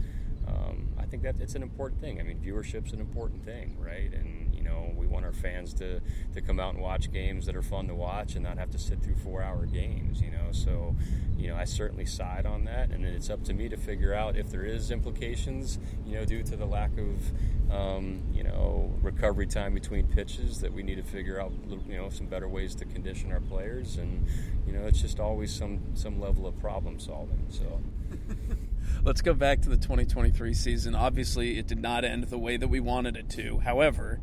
Um, 0.49 0.91
I 0.97 1.07
think 1.07 1.25
that 1.25 1.35
it's 1.41 1.57
an 1.57 1.63
important 1.65 2.01
thing. 2.01 2.21
I 2.21 2.23
mean, 2.23 2.39
viewership's 2.39 2.93
an 2.93 3.01
important 3.01 3.45
thing, 3.45 3.77
right? 3.81 4.13
And 4.13 4.36
know, 4.67 4.93
we 4.97 5.07
want 5.07 5.25
our 5.25 5.33
fans 5.33 5.73
to, 5.75 6.01
to 6.35 6.41
come 6.41 6.61
out 6.61 6.75
and 6.75 6.83
watch 6.83 7.13
games 7.13 7.47
that 7.47 7.57
are 7.57 7.63
fun 7.63 7.89
to 7.89 7.95
watch 7.95 8.35
and 8.35 8.45
not 8.45 8.59
have 8.59 8.71
to 8.71 8.79
sit 8.79 9.03
through 9.03 9.17
four 9.17 9.43
hour 9.43 9.67
games, 9.67 10.21
you 10.21 10.31
know. 10.31 10.53
So, 10.53 10.95
you 11.37 11.49
know, 11.49 11.57
I 11.57 11.65
certainly 11.65 12.07
side 12.07 12.47
on 12.47 12.65
that, 12.65 12.91
and 12.91 13.05
it's 13.05 13.31
up 13.31 13.45
to 13.45 13.55
me 13.55 13.69
to 13.69 13.77
figure 13.77 14.15
out 14.15 14.37
if 14.37 14.51
there 14.51 14.65
is 14.65 14.91
implications, 14.91 15.79
you 16.07 16.15
know, 16.15 16.25
due 16.25 16.43
to 16.43 16.57
the 16.57 16.67
lack 16.67 16.91
of, 16.99 17.73
um, 17.73 18.23
you 18.33 18.43
know, 18.43 18.93
recovery 19.03 19.47
time 19.47 19.75
between 19.75 20.07
pitches 20.07 20.61
that 20.61 20.73
we 20.73 20.83
need 20.83 20.97
to 20.97 21.03
figure 21.03 21.41
out, 21.41 21.53
you 21.89 21.97
know, 21.97 22.11
some 22.11 22.27
better 22.27 22.49
ways 22.49 22.75
to 22.77 22.85
condition 22.85 23.33
our 23.33 23.41
players, 23.41 23.97
and 23.97 24.27
you 24.67 24.73
know, 24.73 24.87
it's 24.87 25.01
just 25.01 25.21
always 25.21 25.53
some 25.53 25.81
some 25.95 26.21
level 26.21 26.47
of 26.47 26.59
problem 26.59 26.99
solving. 26.99 27.47
So. 27.49 27.81
Let's 29.05 29.21
go 29.21 29.35
back 29.35 29.63
to 29.63 29.69
the 29.69 29.77
2023 29.77 30.55
season. 30.55 30.95
Obviously, 30.95 31.59
it 31.59 31.67
did 31.67 31.81
not 31.81 32.05
end 32.05 32.25
the 32.25 32.39
way 32.39 32.57
that 32.57 32.69
we 32.69 32.81
wanted 32.81 33.17
it 33.17 33.29
to. 33.31 33.59
However, 33.61 34.21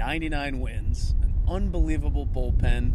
99 0.00 0.60
wins, 0.60 1.14
an 1.20 1.34
unbelievable 1.46 2.26
bullpen. 2.26 2.90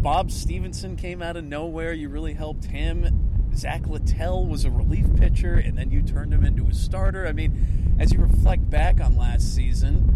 Bob 0.00 0.30
Stephenson 0.30 0.96
came 0.96 1.20
out 1.20 1.36
of 1.36 1.44
nowhere. 1.44 1.92
You 1.92 2.08
really 2.08 2.32
helped 2.32 2.64
him. 2.64 3.50
Zach 3.54 3.86
Littell 3.86 4.46
was 4.46 4.64
a 4.64 4.70
relief 4.70 5.04
pitcher, 5.16 5.56
and 5.56 5.76
then 5.76 5.90
you 5.90 6.00
turned 6.00 6.32
him 6.32 6.42
into 6.42 6.66
a 6.68 6.72
starter. 6.72 7.26
I 7.26 7.32
mean, 7.32 7.96
as 8.00 8.14
you 8.14 8.18
reflect 8.18 8.70
back 8.70 8.98
on 8.98 9.14
last 9.14 9.54
season, 9.54 10.08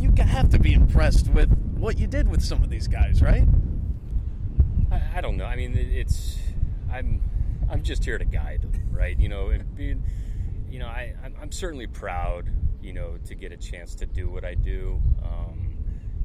you 0.00 0.12
have 0.22 0.48
to 0.50 0.60
be 0.60 0.74
impressed 0.74 1.26
with 1.26 1.50
what 1.76 1.98
you 1.98 2.06
did 2.06 2.28
with 2.28 2.44
some 2.44 2.62
of 2.62 2.70
these 2.70 2.86
guys, 2.86 3.20
right? 3.20 3.48
I, 4.92 5.02
I 5.16 5.20
don't 5.20 5.36
know. 5.36 5.44
I 5.44 5.56
mean, 5.56 5.76
it's 5.76 6.38
I'm 6.88 7.20
I'm 7.68 7.82
just 7.82 8.04
here 8.04 8.16
to 8.16 8.24
guide 8.24 8.62
them, 8.62 8.90
right? 8.92 9.18
You 9.18 9.28
know, 9.28 9.48
and 9.48 9.74
being, 9.74 10.04
you 10.70 10.78
know, 10.78 10.86
I 10.86 11.14
I'm 11.42 11.50
certainly 11.50 11.88
proud 11.88 12.48
you 12.88 12.94
know, 12.94 13.18
to 13.26 13.34
get 13.34 13.52
a 13.52 13.56
chance 13.58 13.94
to 13.94 14.06
do 14.06 14.30
what 14.30 14.46
I 14.46 14.54
do. 14.54 14.98
Um, 15.22 15.76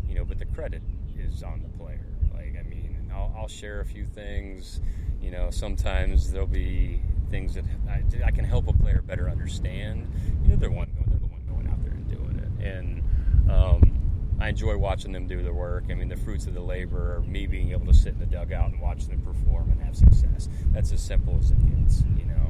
you 0.08 0.16
know, 0.16 0.24
but 0.24 0.40
the 0.40 0.46
credit 0.46 0.82
is 1.20 1.44
on 1.44 1.62
the 1.62 1.68
player. 1.78 2.06
Like, 2.34 2.56
I 2.58 2.64
mean, 2.64 3.12
I'll, 3.14 3.36
I'll 3.38 3.48
share 3.50 3.82
a 3.82 3.86
few 3.86 4.06
things. 4.06 4.80
You 5.22 5.32
know, 5.32 5.50
sometimes 5.52 6.32
there'll 6.32 6.48
be 6.48 7.02
things 7.30 7.56
that 7.56 7.66
I, 7.90 8.02
I, 8.26 8.32
can 8.32 8.46
help 8.46 8.70
a 8.70 8.74
player 8.74 9.02
better 9.02 9.30
understand. 9.30 10.10
You 10.44 10.52
know, 10.52 10.56
they're 10.56 10.72
one, 10.72 10.90
they're 11.06 11.20
the 11.20 11.26
one 11.26 11.42
going 11.50 11.68
out 11.68 11.84
there 11.84 11.92
and 11.92 12.08
doing 12.08 12.40
it, 12.40 12.66
and 12.66 13.52
um, 13.52 14.38
I 14.40 14.48
enjoy 14.48 14.78
watching 14.78 15.12
them 15.12 15.28
do 15.28 15.44
their 15.44 15.54
work. 15.54 15.86
I 15.90 15.96
mean, 15.96 16.08
the 16.08 16.16
fruits 16.16 16.48
of 16.48 16.54
the 16.54 16.62
labor 16.62 17.18
are 17.18 17.22
me 17.24 17.46
being 17.46 17.72
able 17.72 17.88
to 17.88 17.94
sit 17.94 18.14
in 18.14 18.20
the 18.20 18.26
dugout 18.26 18.72
and 18.72 18.80
watch 18.80 19.08
them 19.08 19.20
perform 19.20 19.70
and 19.70 19.82
have 19.82 19.98
success. 19.98 20.48
That's 20.72 20.94
as 20.94 21.02
simple 21.02 21.38
as 21.42 21.52
it 21.52 21.58
gets, 21.78 22.04
you 22.18 22.24
know. 22.24 22.43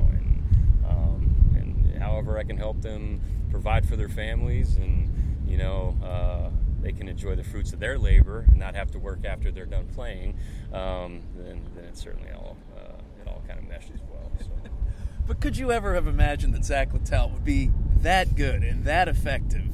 However 2.04 2.38
I 2.38 2.44
can 2.44 2.58
help 2.58 2.82
them 2.82 3.22
provide 3.50 3.88
for 3.88 3.96
their 3.96 4.10
families 4.10 4.76
and 4.76 5.44
you 5.48 5.58
know 5.58 5.98
uh, 6.04 6.50
they 6.82 6.92
can 6.92 7.08
enjoy 7.08 7.36
the 7.36 7.44
fruits 7.44 7.72
of 7.72 7.80
their 7.80 7.98
labor 7.98 8.46
and 8.48 8.58
not 8.58 8.76
have 8.76 8.92
to 8.92 9.00
work 9.00 9.26
after 9.26 9.52
they're 9.52 9.66
done 9.66 9.88
playing 9.94 10.38
um, 10.74 11.22
then, 11.36 11.62
then 11.76 11.86
it 11.86 11.98
certainly 11.98 12.30
all 12.32 12.58
uh, 12.78 13.22
it 13.22 13.28
all 13.28 13.42
kind 13.48 13.60
of 13.60 13.68
meshes 13.68 14.02
well 14.10 14.32
so. 14.40 14.70
but 15.28 15.40
could 15.40 15.58
you 15.58 15.72
ever 15.72 15.94
have 15.96 16.08
imagined 16.08 16.54
that 16.54 16.66
Zach 16.66 16.94
Littell 16.94 17.30
would 17.30 17.46
be 17.46 17.72
that 18.02 18.36
good 18.36 18.64
and 18.64 18.84
that 18.84 19.08
effective 19.08 19.70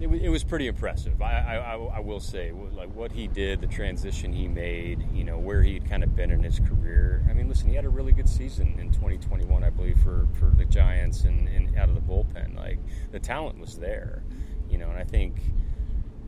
it, 0.00 0.08
it 0.08 0.28
was 0.28 0.44
pretty 0.44 0.68
impressive. 0.68 1.20
I, 1.20 1.56
I, 1.56 1.76
I 1.76 2.00
will 2.00 2.20
say, 2.20 2.52
like 2.72 2.94
what 2.94 3.10
he 3.10 3.26
did, 3.26 3.60
the 3.60 3.66
transition 3.66 4.32
he 4.32 4.46
made, 4.46 5.04
you 5.12 5.24
know, 5.24 5.38
where 5.38 5.62
he 5.62 5.74
had 5.74 5.88
kind 5.88 6.04
of 6.04 6.14
been 6.14 6.30
in 6.30 6.42
his 6.42 6.60
career. 6.60 7.24
I 7.28 7.32
mean, 7.32 7.48
listen, 7.48 7.68
he 7.68 7.74
had 7.74 7.84
a 7.84 7.88
really 7.88 8.12
good 8.12 8.28
season 8.28 8.78
in 8.78 8.92
2021, 8.92 9.64
I 9.64 9.70
believe, 9.70 9.98
for, 9.98 10.28
for 10.38 10.46
the 10.46 10.64
Giants 10.64 11.24
and, 11.24 11.48
and 11.48 11.76
out 11.76 11.88
of 11.88 11.96
the 11.96 12.00
bullpen. 12.00 12.56
Like 12.56 12.78
the 13.10 13.18
talent 13.18 13.58
was 13.58 13.76
there, 13.76 14.22
you 14.70 14.78
know, 14.78 14.88
and 14.88 14.98
I 14.98 15.04
think 15.04 15.36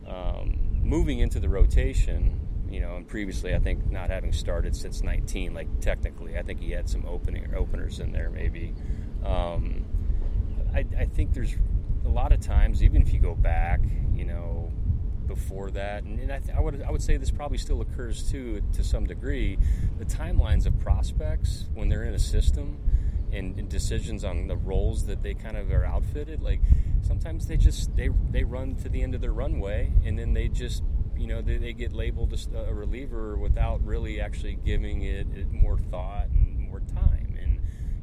um, 0.05 0.57
moving 0.83 1.19
into 1.19 1.39
the 1.39 1.49
rotation, 1.49 2.39
you 2.69 2.81
know, 2.81 2.97
and 2.97 3.07
previously 3.07 3.55
I 3.55 3.59
think 3.59 3.89
not 3.89 4.09
having 4.09 4.33
started 4.33 4.75
since 4.75 5.01
19, 5.01 5.53
like 5.53 5.79
technically, 5.79 6.37
I 6.37 6.41
think 6.41 6.59
he 6.59 6.71
had 6.71 6.89
some 6.89 7.05
opening 7.05 7.53
openers 7.55 7.99
in 7.99 8.11
there 8.11 8.29
maybe. 8.29 8.73
Um, 9.23 9.85
I, 10.73 10.85
I 10.97 11.05
think 11.05 11.33
there's 11.33 11.55
lot 12.11 12.31
of 12.31 12.39
times, 12.39 12.83
even 12.83 13.01
if 13.01 13.13
you 13.13 13.19
go 13.19 13.35
back, 13.35 13.81
you 14.13 14.25
know, 14.25 14.71
before 15.27 15.71
that, 15.71 16.03
and, 16.03 16.19
and 16.19 16.31
I, 16.31 16.39
th- 16.39 16.55
I, 16.55 16.59
would 16.59 16.81
I 16.81 16.91
would 16.91 17.01
say 17.01 17.17
this 17.17 17.31
probably 17.31 17.57
still 17.57 17.81
occurs 17.81 18.29
too 18.29 18.61
to 18.73 18.83
some 18.83 19.05
degree. 19.05 19.57
The 19.97 20.05
timelines 20.05 20.65
of 20.65 20.77
prospects 20.79 21.65
when 21.73 21.89
they're 21.89 22.03
in 22.03 22.13
a 22.13 22.19
system 22.19 22.77
and, 23.31 23.57
and, 23.57 23.69
decisions 23.69 24.25
on 24.25 24.47
the 24.47 24.57
roles 24.57 25.05
that 25.05 25.23
they 25.23 25.33
kind 25.33 25.55
of 25.55 25.71
are 25.71 25.85
outfitted, 25.85 26.41
like 26.41 26.59
sometimes 27.01 27.47
they 27.47 27.57
just 27.57 27.95
they 27.95 28.09
they 28.29 28.43
run 28.43 28.75
to 28.75 28.89
the 28.89 29.01
end 29.01 29.15
of 29.15 29.21
their 29.21 29.33
runway 29.33 29.91
and 30.05 30.17
then 30.19 30.33
they 30.33 30.47
just 30.47 30.83
you 31.17 31.27
know 31.27 31.41
they, 31.41 31.57
they 31.57 31.73
get 31.73 31.93
labeled 31.93 32.33
a, 32.53 32.73
reliever 32.73 33.37
without 33.37 33.83
really 33.85 34.19
actually 34.19 34.55
giving 34.65 35.03
it 35.03 35.27
more 35.51 35.77
thought 35.77 36.27
and 36.29 36.59
more 36.59 36.79
time 36.79 37.37
and 37.41 37.59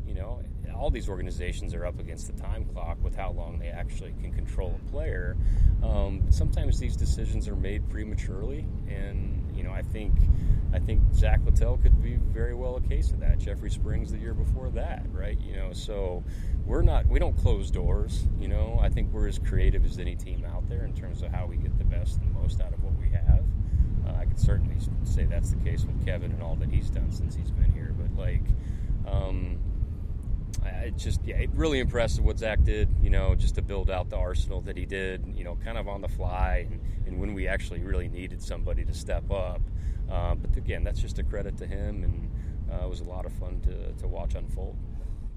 you 0.06 0.14
know 0.14 0.40
all 0.78 0.90
these 0.90 1.08
organizations 1.08 1.74
are 1.74 1.84
up 1.84 1.98
against 1.98 2.26
the 2.32 2.40
time 2.40 2.64
clock 2.72 2.96
with 3.02 3.16
how 3.16 3.32
long 3.32 3.58
they 3.58 3.68
actually 3.68 4.14
can 4.20 4.32
control 4.32 4.78
a 4.86 4.90
player. 4.90 5.36
Um, 5.82 6.22
sometimes 6.30 6.78
these 6.78 6.96
decisions 6.96 7.48
are 7.48 7.56
made 7.56 7.88
prematurely, 7.90 8.64
and 8.88 9.44
you 9.56 9.64
know 9.64 9.72
I 9.72 9.82
think 9.82 10.14
I 10.72 10.78
think 10.78 11.02
Zach 11.12 11.40
Littell 11.44 11.78
could 11.78 12.00
be 12.02 12.16
very 12.16 12.54
well 12.54 12.76
a 12.76 12.80
case 12.80 13.10
of 13.10 13.20
that. 13.20 13.38
Jeffrey 13.38 13.70
Springs 13.70 14.12
the 14.12 14.18
year 14.18 14.34
before 14.34 14.70
that, 14.70 15.04
right? 15.12 15.40
You 15.40 15.56
know, 15.56 15.72
so 15.72 16.22
we're 16.64 16.82
not 16.82 17.06
we 17.06 17.18
don't 17.18 17.36
close 17.36 17.70
doors. 17.70 18.26
You 18.38 18.48
know, 18.48 18.78
I 18.80 18.88
think 18.88 19.12
we're 19.12 19.28
as 19.28 19.38
creative 19.38 19.84
as 19.84 19.98
any 19.98 20.14
team 20.14 20.44
out 20.44 20.68
there 20.68 20.84
in 20.84 20.94
terms 20.94 21.22
of 21.22 21.32
how 21.32 21.46
we 21.46 21.56
get 21.56 21.76
the 21.78 21.84
best 21.84 22.20
and 22.20 22.32
most 22.32 22.60
out 22.60 22.72
of 22.72 22.82
what 22.84 22.94
we 22.98 23.08
have. 23.10 23.44
Uh, 24.06 24.20
I 24.20 24.26
could 24.26 24.38
certainly 24.38 24.76
say 25.04 25.24
that's 25.24 25.50
the 25.50 25.62
case 25.64 25.84
with 25.84 26.04
Kevin 26.04 26.30
and 26.30 26.42
all 26.42 26.54
that 26.56 26.70
he's 26.70 26.88
done 26.88 27.10
since 27.10 27.34
he's 27.34 27.50
been 27.50 27.72
here, 27.72 27.94
but 27.98 28.16
like. 28.16 28.42
Um, 29.06 29.58
I 30.64 30.92
just 30.96 31.20
yeah, 31.24 31.36
it 31.36 31.50
really 31.54 31.78
impressive 31.78 32.24
what 32.24 32.38
Zach 32.38 32.62
did. 32.64 32.88
You 33.02 33.10
know, 33.10 33.34
just 33.34 33.54
to 33.56 33.62
build 33.62 33.90
out 33.90 34.10
the 34.10 34.16
arsenal 34.16 34.60
that 34.62 34.76
he 34.76 34.86
did. 34.86 35.24
You 35.34 35.44
know, 35.44 35.56
kind 35.64 35.78
of 35.78 35.88
on 35.88 36.00
the 36.00 36.08
fly, 36.08 36.66
and, 36.70 36.80
and 37.06 37.20
when 37.20 37.34
we 37.34 37.48
actually 37.48 37.80
really 37.80 38.08
needed 38.08 38.42
somebody 38.42 38.84
to 38.84 38.94
step 38.94 39.30
up. 39.30 39.60
Uh, 40.10 40.34
but 40.34 40.56
again, 40.56 40.84
that's 40.84 41.00
just 41.00 41.18
a 41.18 41.22
credit 41.22 41.56
to 41.58 41.66
him, 41.66 42.02
and 42.02 42.30
uh, 42.72 42.84
it 42.84 42.88
was 42.88 43.00
a 43.00 43.04
lot 43.04 43.26
of 43.26 43.32
fun 43.34 43.60
to, 43.60 43.92
to 44.00 44.08
watch 44.08 44.34
unfold. 44.34 44.76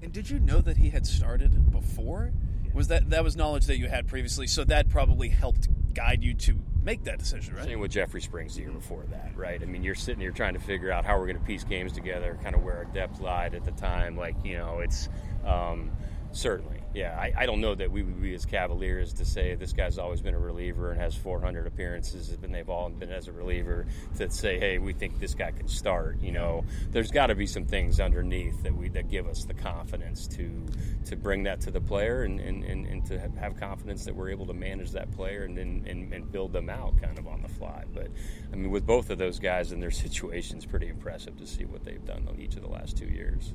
And 0.02 0.12
did 0.12 0.28
you 0.28 0.38
know 0.38 0.60
that 0.60 0.78
he 0.78 0.90
had 0.90 1.06
started 1.06 1.70
before? 1.70 2.32
Was 2.74 2.88
that 2.88 3.10
that 3.10 3.22
was 3.22 3.36
knowledge 3.36 3.66
that 3.66 3.78
you 3.78 3.88
had 3.88 4.08
previously? 4.08 4.46
So 4.46 4.64
that 4.64 4.88
probably 4.88 5.28
helped 5.28 5.68
guide 5.94 6.22
you 6.22 6.34
to 6.34 6.56
make 6.82 7.04
that 7.04 7.18
decision, 7.18 7.54
right? 7.54 7.64
Same 7.64 7.80
with 7.80 7.90
Jeffrey 7.90 8.20
Springs 8.20 8.54
the 8.56 8.62
year 8.62 8.70
before 8.70 9.04
that, 9.10 9.32
right? 9.36 9.62
I 9.62 9.66
mean, 9.66 9.82
you're 9.82 9.94
sitting 9.94 10.20
here 10.20 10.32
trying 10.32 10.54
to 10.54 10.60
figure 10.60 10.90
out 10.90 11.04
how 11.04 11.18
we're 11.18 11.26
going 11.26 11.38
to 11.38 11.44
piece 11.44 11.64
games 11.64 11.92
together, 11.92 12.38
kind 12.42 12.54
of 12.54 12.62
where 12.62 12.78
our 12.78 12.84
depth 12.86 13.20
lied 13.20 13.54
at 13.54 13.64
the 13.64 13.70
time. 13.72 14.16
Like, 14.16 14.36
you 14.44 14.58
know, 14.58 14.80
it's 14.80 15.08
um, 15.44 15.92
certainly 16.32 16.81
yeah, 16.94 17.16
I, 17.18 17.32
I, 17.36 17.46
don't 17.46 17.60
know 17.60 17.74
that 17.74 17.90
we 17.90 18.02
would 18.02 18.20
be 18.20 18.34
as 18.34 18.44
cavaliers 18.44 19.14
to 19.14 19.24
say 19.24 19.54
this 19.54 19.72
guy's 19.72 19.98
always 19.98 20.20
been 20.20 20.34
a 20.34 20.38
reliever 20.38 20.90
and 20.90 21.00
has 21.00 21.14
400 21.14 21.66
appearances 21.66 22.36
and 22.42 22.54
they've 22.54 22.68
all 22.68 22.90
been 22.90 23.10
as 23.10 23.28
a 23.28 23.32
reliever 23.32 23.86
to 24.18 24.30
say, 24.30 24.58
hey, 24.58 24.78
we 24.78 24.92
think 24.92 25.18
this 25.18 25.34
guy 25.34 25.52
could 25.52 25.70
start. 25.70 26.20
You 26.20 26.32
know, 26.32 26.64
there's 26.90 27.10
got 27.10 27.28
to 27.28 27.34
be 27.34 27.46
some 27.46 27.64
things 27.64 27.98
underneath 27.98 28.62
that 28.62 28.74
we 28.74 28.88
that 28.90 29.08
give 29.08 29.26
us 29.26 29.44
the 29.44 29.54
confidence 29.54 30.26
to 30.28 30.66
to 31.06 31.16
bring 31.16 31.44
that 31.44 31.60
to 31.62 31.70
the 31.70 31.80
player 31.80 32.24
and, 32.24 32.38
and, 32.40 32.62
and, 32.64 32.86
and 32.86 33.06
to 33.06 33.18
have 33.18 33.56
confidence 33.56 34.04
that 34.04 34.14
we're 34.14 34.30
able 34.30 34.46
to 34.46 34.54
manage 34.54 34.90
that 34.92 35.10
player 35.12 35.44
and, 35.44 35.58
and, 35.58 35.86
and 35.86 36.32
build 36.32 36.52
them 36.52 36.68
out 36.68 37.00
kind 37.00 37.18
of 37.18 37.26
on 37.26 37.42
the 37.42 37.48
fly. 37.48 37.84
But 37.92 38.08
I 38.52 38.56
mean, 38.56 38.70
with 38.70 38.86
both 38.86 39.10
of 39.10 39.18
those 39.18 39.38
guys 39.38 39.72
and 39.72 39.82
their 39.82 39.90
situations, 39.90 40.66
pretty 40.66 40.88
impressive 40.88 41.36
to 41.38 41.46
see 41.46 41.64
what 41.64 41.84
they've 41.84 42.04
done 42.04 42.26
on 42.28 42.38
each 42.38 42.56
of 42.56 42.62
the 42.62 42.68
last 42.68 42.96
two 42.96 43.06
years. 43.06 43.54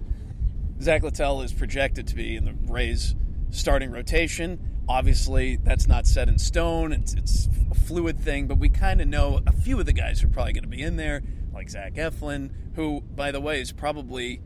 Zach 0.81 1.01
Littell 1.01 1.41
is 1.41 1.53
projected 1.53 2.07
to 2.07 2.15
be 2.15 2.35
in 2.35 2.45
the 2.45 2.53
Rays 2.71 3.15
starting 3.49 3.91
rotation. 3.91 4.59
Obviously, 4.89 5.57
that's 5.57 5.87
not 5.87 6.07
set 6.07 6.29
in 6.29 6.39
stone. 6.39 6.93
It's, 6.93 7.13
it's 7.13 7.49
a 7.71 7.75
fluid 7.75 8.19
thing, 8.19 8.47
but 8.47 8.57
we 8.57 8.69
kind 8.69 9.01
of 9.01 9.07
know 9.07 9.41
a 9.45 9.51
few 9.51 9.79
of 9.79 9.85
the 9.85 9.93
guys 9.93 10.23
are 10.23 10.27
probably 10.27 10.53
going 10.53 10.63
to 10.63 10.69
be 10.69 10.81
in 10.81 10.95
there, 10.95 11.21
like 11.53 11.69
Zach 11.69 11.95
Eflin, 11.95 12.51
who, 12.75 13.01
by 13.01 13.31
the 13.31 13.41
way, 13.41 13.59
is 13.59 13.71
probably 13.71 14.41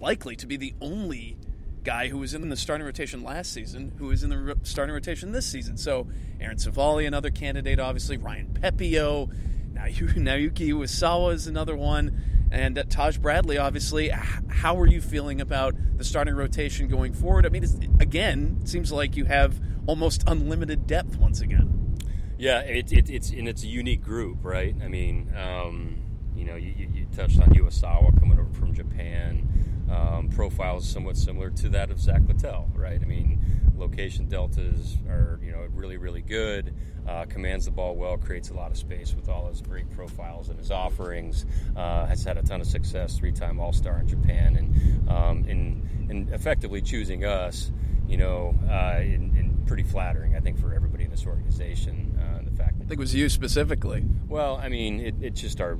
likely 0.00 0.36
to 0.36 0.46
be 0.46 0.56
the 0.56 0.74
only 0.80 1.36
guy 1.84 2.08
who 2.08 2.18
was 2.18 2.34
in 2.34 2.48
the 2.48 2.56
starting 2.56 2.84
rotation 2.84 3.22
last 3.22 3.52
season 3.52 3.92
who 3.98 4.10
is 4.10 4.22
in 4.22 4.30
the 4.30 4.56
starting 4.62 4.94
rotation 4.94 5.32
this 5.32 5.46
season. 5.46 5.76
So, 5.76 6.08
Aaron 6.40 6.56
Civale, 6.56 7.06
another 7.06 7.30
candidate, 7.30 7.78
obviously. 7.78 8.16
Ryan 8.16 8.58
Pepiot. 8.60 9.32
Now, 9.72 9.84
Naoyuki 9.84 10.72
Uwasawa 10.72 11.34
is 11.34 11.46
another 11.46 11.76
one. 11.76 12.37
And 12.50 12.78
uh, 12.78 12.84
Taj 12.88 13.18
Bradley, 13.18 13.58
obviously, 13.58 14.08
how 14.08 14.78
are 14.78 14.86
you 14.86 15.00
feeling 15.00 15.40
about 15.40 15.74
the 15.96 16.04
starting 16.04 16.34
rotation 16.34 16.88
going 16.88 17.12
forward? 17.12 17.44
I 17.44 17.50
mean, 17.50 17.64
again, 18.00 18.58
it 18.62 18.68
seems 18.68 18.90
like 18.90 19.16
you 19.16 19.26
have 19.26 19.60
almost 19.86 20.24
unlimited 20.26 20.86
depth 20.86 21.16
once 21.16 21.40
again. 21.40 21.96
Yeah, 22.38 22.60
it, 22.60 22.92
it, 22.92 23.10
it's 23.10 23.30
and 23.30 23.48
it's 23.48 23.64
a 23.64 23.66
unique 23.66 24.02
group, 24.02 24.38
right? 24.42 24.74
I 24.82 24.88
mean, 24.88 25.32
um, 25.36 25.98
you 26.36 26.44
know, 26.44 26.54
you, 26.54 26.88
you, 26.92 27.06
touched 27.16 27.40
on 27.40 27.48
Uwasawa 27.48 28.18
coming 28.20 28.38
over 28.38 28.52
from 28.54 28.72
Japan. 28.72 29.48
Um, 29.90 30.28
profile 30.28 30.78
is 30.78 30.88
somewhat 30.88 31.16
similar 31.16 31.50
to 31.50 31.68
that 31.70 31.90
of 31.90 32.00
Zach 32.00 32.22
Littell, 32.26 32.68
right? 32.74 33.00
I 33.00 33.04
mean, 33.04 33.40
location 33.76 34.28
deltas 34.28 34.96
are 35.08 35.38
you 35.42 35.52
know 35.52 35.66
really 35.72 35.96
really 35.96 36.22
good. 36.22 36.74
Uh, 37.08 37.24
commands 37.24 37.64
the 37.64 37.70
ball 37.70 37.96
well, 37.96 38.18
creates 38.18 38.50
a 38.50 38.54
lot 38.54 38.70
of 38.70 38.76
space 38.76 39.14
with 39.14 39.30
all 39.30 39.48
his 39.48 39.62
great 39.62 39.90
profiles 39.92 40.50
and 40.50 40.58
his 40.58 40.70
offerings. 40.70 41.46
Uh, 41.74 42.04
has 42.04 42.22
had 42.22 42.36
a 42.36 42.42
ton 42.42 42.60
of 42.60 42.66
success, 42.66 43.16
three-time 43.16 43.58
All-Star 43.58 43.98
in 43.98 44.06
Japan, 44.06 44.56
and 44.56 45.08
um, 45.08 45.44
in, 45.48 45.88
in 46.10 46.28
effectively 46.34 46.82
choosing 46.82 47.24
us, 47.24 47.72
you 48.06 48.18
know, 48.18 48.54
uh, 48.70 49.00
in, 49.00 49.34
in 49.38 49.58
pretty 49.66 49.84
flattering, 49.84 50.36
I 50.36 50.40
think, 50.40 50.58
for 50.58 50.74
everybody 50.74 51.04
in 51.04 51.10
this 51.10 51.26
organization. 51.26 52.14
Uh, 52.20 52.42
the 52.44 52.54
fact 52.54 52.76
that 52.76 52.84
I 52.84 52.88
think 52.88 52.98
it 52.98 52.98
was 52.98 53.14
you 53.14 53.30
specifically. 53.30 54.04
Well, 54.28 54.56
I 54.62 54.68
mean, 54.68 55.00
it, 55.00 55.14
it's 55.22 55.40
just 55.40 55.62
our 55.62 55.78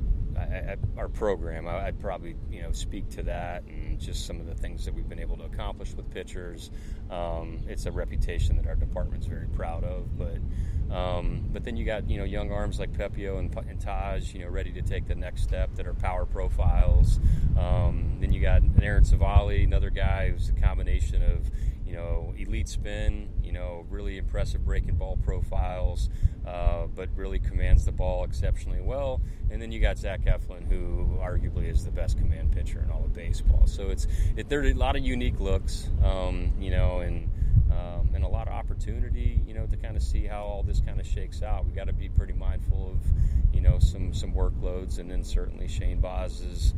I, 0.49 0.75
our 0.97 1.07
program. 1.07 1.67
I, 1.67 1.85
would 1.85 1.99
probably 1.99 2.35
you 2.49 2.61
know 2.61 2.71
speak 2.71 3.09
to 3.11 3.23
that 3.23 3.63
and 3.63 3.99
just 3.99 4.25
some 4.25 4.39
of 4.39 4.47
the 4.47 4.55
things 4.55 4.85
that 4.85 4.93
we've 4.93 5.07
been 5.07 5.19
able 5.19 5.37
to 5.37 5.43
accomplish 5.43 5.93
with 5.93 6.09
pitchers. 6.11 6.71
Um, 7.09 7.61
it's 7.67 7.85
a 7.85 7.91
reputation 7.91 8.55
that 8.57 8.67
our 8.67 8.75
department's 8.75 9.27
very 9.27 9.47
proud 9.47 9.83
of, 9.83 10.17
but. 10.17 10.37
Um, 10.89 11.45
but 11.53 11.63
then 11.63 11.77
you 11.77 11.85
got 11.85 12.09
you 12.09 12.17
know 12.17 12.23
young 12.23 12.51
arms 12.51 12.79
like 12.79 12.91
Pepiot 12.93 13.37
and, 13.37 13.55
and, 13.69 13.79
Taj, 13.79 14.33
you 14.33 14.39
know, 14.39 14.49
ready 14.49 14.71
to 14.71 14.81
take 14.81 15.07
the 15.07 15.13
next 15.13 15.43
step 15.43 15.75
that 15.75 15.85
are 15.85 15.93
power 15.93 16.25
profiles. 16.25 17.19
Um, 17.55 18.17
then 18.19 18.33
you 18.33 18.41
got 18.41 18.63
Aaron 18.81 19.03
Civale, 19.03 19.63
another 19.63 19.91
guy 19.91 20.31
who's 20.31 20.49
a 20.49 20.53
combination 20.53 21.21
of 21.21 21.51
you 21.89 21.95
know, 21.95 22.35
elite 22.37 22.69
spin, 22.69 23.29
you 23.43 23.51
know, 23.51 23.83
really 23.89 24.19
impressive 24.19 24.63
breaking 24.63 24.93
ball 24.95 25.17
profiles, 25.23 26.09
uh, 26.45 26.85
but 26.95 27.09
really 27.15 27.39
commands 27.39 27.83
the 27.83 27.91
ball 27.91 28.23
exceptionally 28.23 28.79
well. 28.79 29.21
And 29.49 29.59
then 29.59 29.71
you 29.71 29.79
got 29.79 29.97
Zach 29.97 30.21
Eflin, 30.25 30.67
who 30.69 31.17
arguably 31.19 31.67
is 31.67 31.83
the 31.83 31.91
best 31.91 32.19
command 32.19 32.51
pitcher 32.51 32.79
in 32.79 32.91
all 32.91 33.03
of 33.05 33.13
baseball. 33.13 33.65
So 33.65 33.89
it's 33.89 34.05
it, 34.37 34.49
there 34.49 34.59
are 34.59 34.65
a 34.65 34.73
lot 34.73 34.95
of 34.95 35.03
unique 35.03 35.39
looks, 35.39 35.89
um, 36.03 36.53
you 36.59 36.69
know, 36.69 36.99
and 36.99 37.27
um, 37.71 38.11
and 38.13 38.23
a 38.23 38.27
lot 38.27 38.47
of 38.47 38.53
opportunity, 38.53 39.41
you 39.47 39.55
know, 39.55 39.65
to 39.65 39.75
kind 39.75 39.97
of 39.97 40.03
see 40.03 40.25
how 40.25 40.43
all 40.43 40.61
this 40.61 40.81
kind 40.81 40.99
of 40.99 41.07
shakes 41.07 41.41
out. 41.41 41.65
We 41.65 41.71
got 41.71 41.87
to 41.87 41.93
be 41.93 42.09
pretty 42.09 42.33
mindful 42.33 42.91
of, 42.91 43.55
you 43.55 43.61
know, 43.61 43.79
some 43.79 44.13
some 44.13 44.31
workloads, 44.33 44.99
and 44.99 45.09
then 45.09 45.23
certainly 45.23 45.67
Shane 45.67 46.01
Baz 46.01 46.41
is 46.41 46.75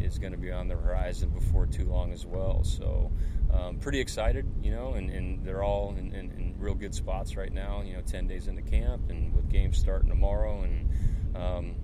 is 0.00 0.18
going 0.18 0.32
to 0.32 0.38
be 0.38 0.52
on 0.52 0.68
the 0.68 0.76
horizon 0.76 1.30
before 1.30 1.66
too 1.66 1.84
long 1.86 2.12
as 2.12 2.24
well. 2.24 2.62
So 2.62 3.10
um, 3.54 3.78
pretty 3.78 4.00
excited, 4.00 4.46
you 4.62 4.70
know, 4.70 4.94
and, 4.94 5.10
and 5.10 5.44
they're 5.44 5.62
all 5.62 5.94
in, 5.96 6.12
in, 6.12 6.30
in, 6.32 6.54
real 6.58 6.74
good 6.74 6.94
spots 6.94 7.36
right 7.36 7.52
now. 7.52 7.82
You 7.82 7.94
know, 7.94 8.00
ten 8.00 8.26
days 8.26 8.48
into 8.48 8.62
camp, 8.62 9.10
and 9.10 9.34
with 9.34 9.48
games 9.48 9.78
starting 9.78 10.08
tomorrow, 10.08 10.62
and 10.62 11.36
um, 11.36 11.74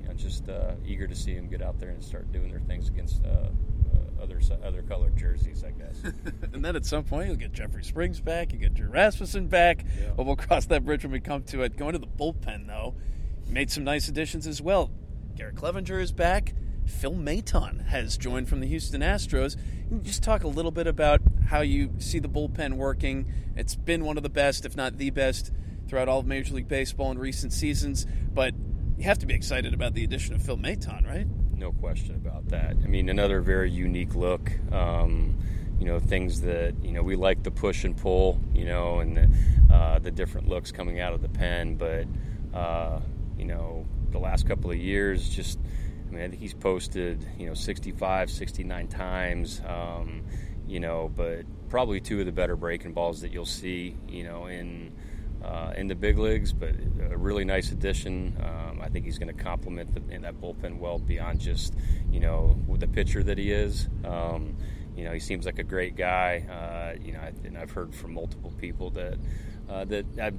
you 0.00 0.08
know, 0.08 0.14
just 0.14 0.48
uh, 0.48 0.72
eager 0.84 1.06
to 1.06 1.14
see 1.14 1.34
them 1.34 1.48
get 1.48 1.62
out 1.62 1.78
there 1.78 1.90
and 1.90 2.02
start 2.02 2.30
doing 2.32 2.50
their 2.50 2.60
things 2.60 2.88
against. 2.88 3.24
Uh, 3.24 3.48
uh, 3.94 4.22
other 4.22 4.40
other 4.64 4.82
colored 4.82 5.16
jerseys, 5.16 5.64
I 5.64 5.70
guess. 5.70 6.02
and 6.52 6.64
then 6.64 6.74
at 6.74 6.84
some 6.84 7.04
point 7.04 7.28
you'll 7.28 7.36
get 7.36 7.52
Jeffrey 7.52 7.84
Springs 7.84 8.20
back, 8.20 8.52
you 8.52 8.58
get 8.58 8.74
Drew 8.74 8.88
Rasmussen 8.88 9.46
back. 9.48 9.84
Yeah. 9.84 10.10
But 10.16 10.26
we'll 10.26 10.36
cross 10.36 10.66
that 10.66 10.84
bridge 10.84 11.04
when 11.04 11.12
we 11.12 11.20
come 11.20 11.42
to 11.44 11.62
it. 11.62 11.76
Going 11.76 11.92
to 11.92 11.98
the 11.98 12.06
bullpen 12.06 12.66
though, 12.66 12.94
made 13.48 13.70
some 13.70 13.84
nice 13.84 14.08
additions 14.08 14.46
as 14.46 14.60
well. 14.60 14.90
Garrett 15.36 15.56
Cleavinger 15.56 16.00
is 16.00 16.12
back. 16.12 16.54
Phil 16.86 17.14
Maton 17.14 17.86
has 17.86 18.16
joined 18.16 18.48
from 18.48 18.60
the 18.60 18.66
Houston 18.66 19.00
Astros. 19.00 19.56
Just 20.02 20.22
talk 20.22 20.44
a 20.44 20.48
little 20.48 20.70
bit 20.70 20.86
about 20.86 21.20
how 21.46 21.60
you 21.60 21.90
see 21.98 22.18
the 22.18 22.28
bullpen 22.28 22.74
working? 22.74 23.26
It's 23.54 23.74
been 23.74 24.04
one 24.04 24.16
of 24.16 24.22
the 24.22 24.30
best, 24.30 24.64
if 24.64 24.76
not 24.76 24.96
the 24.96 25.10
best, 25.10 25.52
throughout 25.88 26.08
all 26.08 26.20
of 26.20 26.26
Major 26.26 26.54
League 26.54 26.68
Baseball 26.68 27.10
in 27.10 27.18
recent 27.18 27.52
seasons. 27.52 28.06
But 28.32 28.54
you 28.96 29.04
have 29.04 29.18
to 29.18 29.26
be 29.26 29.34
excited 29.34 29.74
about 29.74 29.94
the 29.94 30.02
addition 30.02 30.34
of 30.34 30.42
Phil 30.42 30.56
Maton, 30.56 31.06
right? 31.06 31.26
No 31.52 31.72
question 31.72 32.14
about 32.14 32.48
that. 32.48 32.76
I 32.82 32.86
mean, 32.86 33.08
another 33.08 33.40
very 33.40 33.70
unique 33.70 34.14
look. 34.14 34.50
Um, 34.72 35.36
you 35.78 35.84
know, 35.84 36.00
things 36.00 36.40
that 36.42 36.74
you 36.82 36.92
know 36.92 37.02
we 37.02 37.16
like 37.16 37.42
the 37.42 37.50
push 37.50 37.84
and 37.84 37.96
pull. 37.96 38.40
You 38.54 38.64
know, 38.64 39.00
and 39.00 39.16
the, 39.16 39.74
uh, 39.74 39.98
the 39.98 40.10
different 40.10 40.48
looks 40.48 40.72
coming 40.72 41.00
out 41.00 41.12
of 41.12 41.20
the 41.20 41.28
pen, 41.28 41.76
but 41.76 42.06
uh, 42.54 43.00
you 43.36 43.44
know, 43.44 43.84
the 44.12 44.18
last 44.18 44.46
couple 44.48 44.70
of 44.70 44.76
years, 44.76 45.28
just 45.28 45.58
I 46.14 46.16
mean, 46.16 46.26
I 46.26 46.28
think 46.28 46.40
he's 46.40 46.54
posted 46.54 47.26
you 47.38 47.46
know 47.46 47.54
65, 47.54 48.30
69 48.30 48.88
times. 48.88 49.60
Um, 49.66 50.22
you 50.66 50.78
know, 50.80 51.10
but 51.14 51.44
probably 51.68 52.00
two 52.00 52.20
of 52.20 52.26
the 52.26 52.32
better 52.32 52.56
breaking 52.56 52.92
balls 52.92 53.20
that 53.22 53.32
you'll 53.32 53.46
see. 53.46 53.96
You 54.08 54.22
know, 54.22 54.46
in 54.46 54.92
uh, 55.44 55.72
in 55.76 55.88
the 55.88 55.94
big 55.96 56.18
leagues, 56.18 56.52
but 56.52 56.70
a 57.10 57.16
really 57.16 57.44
nice 57.44 57.72
addition. 57.72 58.36
Um, 58.40 58.80
I 58.80 58.88
think 58.88 59.04
he's 59.04 59.18
going 59.18 59.34
to 59.34 59.42
complement 59.42 59.92
that 59.94 60.40
bullpen 60.40 60.78
well 60.78 60.98
beyond 61.00 61.40
just 61.40 61.74
you 62.10 62.20
know 62.20 62.56
the 62.68 62.86
pitcher 62.86 63.24
that 63.24 63.36
he 63.36 63.50
is. 63.50 63.88
Um, 64.04 64.56
you 64.96 65.02
know, 65.02 65.12
he 65.12 65.18
seems 65.18 65.44
like 65.44 65.58
a 65.58 65.64
great 65.64 65.96
guy. 65.96 66.46
Uh, 66.48 66.96
you 67.02 67.12
know, 67.12 67.20
and 67.44 67.58
I've 67.58 67.72
heard 67.72 67.92
from 67.92 68.14
multiple 68.14 68.52
people 68.60 68.90
that 68.90 69.18
uh, 69.68 69.84
that 69.86 70.06
I, 70.22 70.32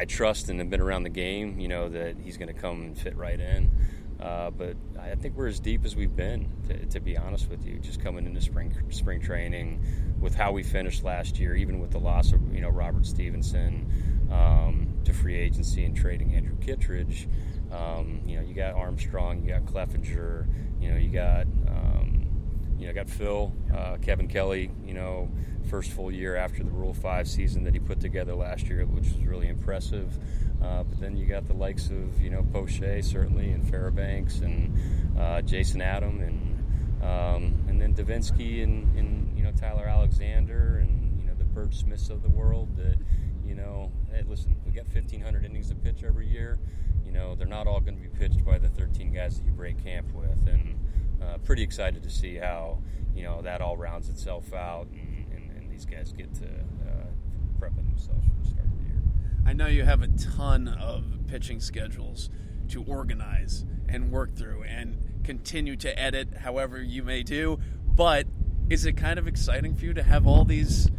I, 0.00 0.04
trust 0.06 0.48
and 0.48 0.58
have 0.58 0.70
been 0.70 0.80
around 0.80 1.04
the 1.04 1.10
game. 1.10 1.60
You 1.60 1.68
know 1.68 1.88
that 1.88 2.16
he's 2.18 2.36
going 2.36 2.52
to 2.52 2.60
come 2.60 2.82
and 2.82 2.98
fit 2.98 3.16
right 3.16 3.38
in. 3.38 3.70
Uh, 4.20 4.50
but 4.50 4.76
I 5.00 5.14
think 5.14 5.34
we're 5.34 5.46
as 5.46 5.60
deep 5.60 5.84
as 5.84 5.96
we've 5.96 6.14
been, 6.14 6.50
to, 6.68 6.86
to, 6.86 7.00
be 7.00 7.16
honest 7.16 7.48
with 7.48 7.64
you. 7.64 7.78
Just 7.78 8.02
coming 8.02 8.26
into 8.26 8.40
spring 8.42 8.76
spring 8.90 9.20
training, 9.20 9.80
with 10.20 10.34
how 10.34 10.52
we 10.52 10.62
finished 10.62 11.04
last 11.04 11.38
year, 11.38 11.54
even 11.54 11.80
with 11.80 11.90
the 11.90 11.98
loss 11.98 12.32
of 12.32 12.54
you 12.54 12.60
know 12.60 12.68
Robert 12.68 13.06
Stephenson 13.06 14.28
um, 14.30 14.92
to 15.04 15.14
free 15.14 15.36
agency 15.36 15.84
and 15.84 15.96
trading 15.96 16.34
Andrew 16.34 16.56
Kittredge. 16.60 17.28
Um, 17.72 18.20
you 18.26 18.36
know, 18.36 18.42
you 18.42 18.52
got 18.52 18.74
Armstrong, 18.74 19.42
you 19.42 19.48
got 19.50 19.64
Cleavinger, 19.64 20.46
you 20.80 20.90
know, 20.90 20.98
you 20.98 21.08
got 21.08 21.46
um, 21.68 22.28
you 22.78 22.86
know, 22.86 22.92
got 22.92 23.08
Phil, 23.08 23.52
uh, 23.74 23.96
Kevin 24.02 24.28
Kelly. 24.28 24.70
You 24.84 24.94
know, 24.94 25.30
first 25.68 25.90
full 25.90 26.10
year 26.10 26.36
after 26.36 26.62
the 26.62 26.70
Rule 26.70 26.94
Five 26.94 27.28
season 27.28 27.64
that 27.64 27.74
he 27.74 27.80
put 27.80 28.00
together 28.00 28.34
last 28.34 28.68
year, 28.68 28.84
which 28.86 29.04
was 29.04 29.24
really 29.24 29.48
impressive. 29.48 30.18
Uh, 30.62 30.82
but 30.84 31.00
then 31.00 31.16
you 31.16 31.26
got 31.26 31.46
the 31.46 31.54
likes 31.54 31.88
of 31.90 32.20
you 32.20 32.30
know 32.30 32.42
Poche 32.52 33.02
certainly 33.02 33.50
and 33.50 33.68
Fairbanks 33.68 34.40
and 34.40 35.18
uh, 35.18 35.40
Jason 35.42 35.80
Adam 35.80 36.20
and 36.20 36.50
um, 37.02 37.64
and 37.66 37.80
then 37.80 37.94
Devenski 37.94 38.62
and, 38.62 38.96
and, 38.98 39.36
you 39.36 39.42
know 39.42 39.52
Tyler 39.52 39.86
Alexander 39.86 40.78
and 40.82 41.18
you 41.18 41.26
know 41.26 41.34
the 41.34 41.44
Burch 41.44 41.76
Smiths 41.76 42.10
of 42.10 42.22
the 42.22 42.28
world 42.28 42.76
that 42.76 42.98
you 43.46 43.54
know 43.54 43.90
hey 44.12 44.22
listen 44.28 44.54
we 44.66 44.72
got 44.72 44.84
1500 44.84 45.44
innings 45.46 45.70
to 45.70 45.74
pitch 45.74 46.04
every 46.04 46.28
year 46.28 46.58
you 47.06 47.10
know 47.10 47.34
they're 47.34 47.46
not 47.46 47.66
all 47.66 47.80
going 47.80 47.96
to 47.96 48.02
be 48.02 48.18
pitched 48.18 48.44
by 48.44 48.58
the 48.58 48.68
13 48.68 49.14
guys 49.14 49.38
that 49.38 49.46
you 49.46 49.52
break 49.52 49.82
camp 49.82 50.12
with 50.12 50.46
and 50.46 50.78
uh, 51.22 51.38
pretty 51.38 51.62
excited 51.62 52.02
to 52.02 52.10
see 52.10 52.36
how 52.36 52.78
you 53.14 53.22
know 53.22 53.40
that 53.40 53.62
all 53.62 53.78
rounds 53.78 54.10
itself 54.10 54.52
out 54.52 54.86
and 54.92 55.09
these 55.80 55.96
guys 55.96 56.12
get 56.12 56.32
to 56.34 56.44
uh, 56.44 57.06
prepping 57.58 57.86
themselves 57.88 58.26
for 58.26 58.42
the 58.42 58.48
start 58.48 58.66
of 58.66 58.78
the 58.78 58.84
year. 58.84 59.00
I 59.46 59.54
know 59.54 59.66
you 59.66 59.84
have 59.84 60.02
a 60.02 60.08
ton 60.08 60.68
of 60.68 61.04
pitching 61.26 61.58
schedules 61.60 62.28
to 62.68 62.84
organize 62.84 63.64
and 63.88 64.12
work 64.12 64.36
through 64.36 64.64
and 64.64 64.98
continue 65.24 65.76
to 65.76 65.98
edit 65.98 66.36
however 66.36 66.82
you 66.82 67.02
may 67.02 67.22
do, 67.22 67.58
but 67.86 68.26
is 68.68 68.84
it 68.84 68.98
kind 68.98 69.18
of 69.18 69.26
exciting 69.26 69.74
for 69.74 69.86
you 69.86 69.94
to 69.94 70.02
have 70.02 70.26
all 70.26 70.44
these 70.44 70.90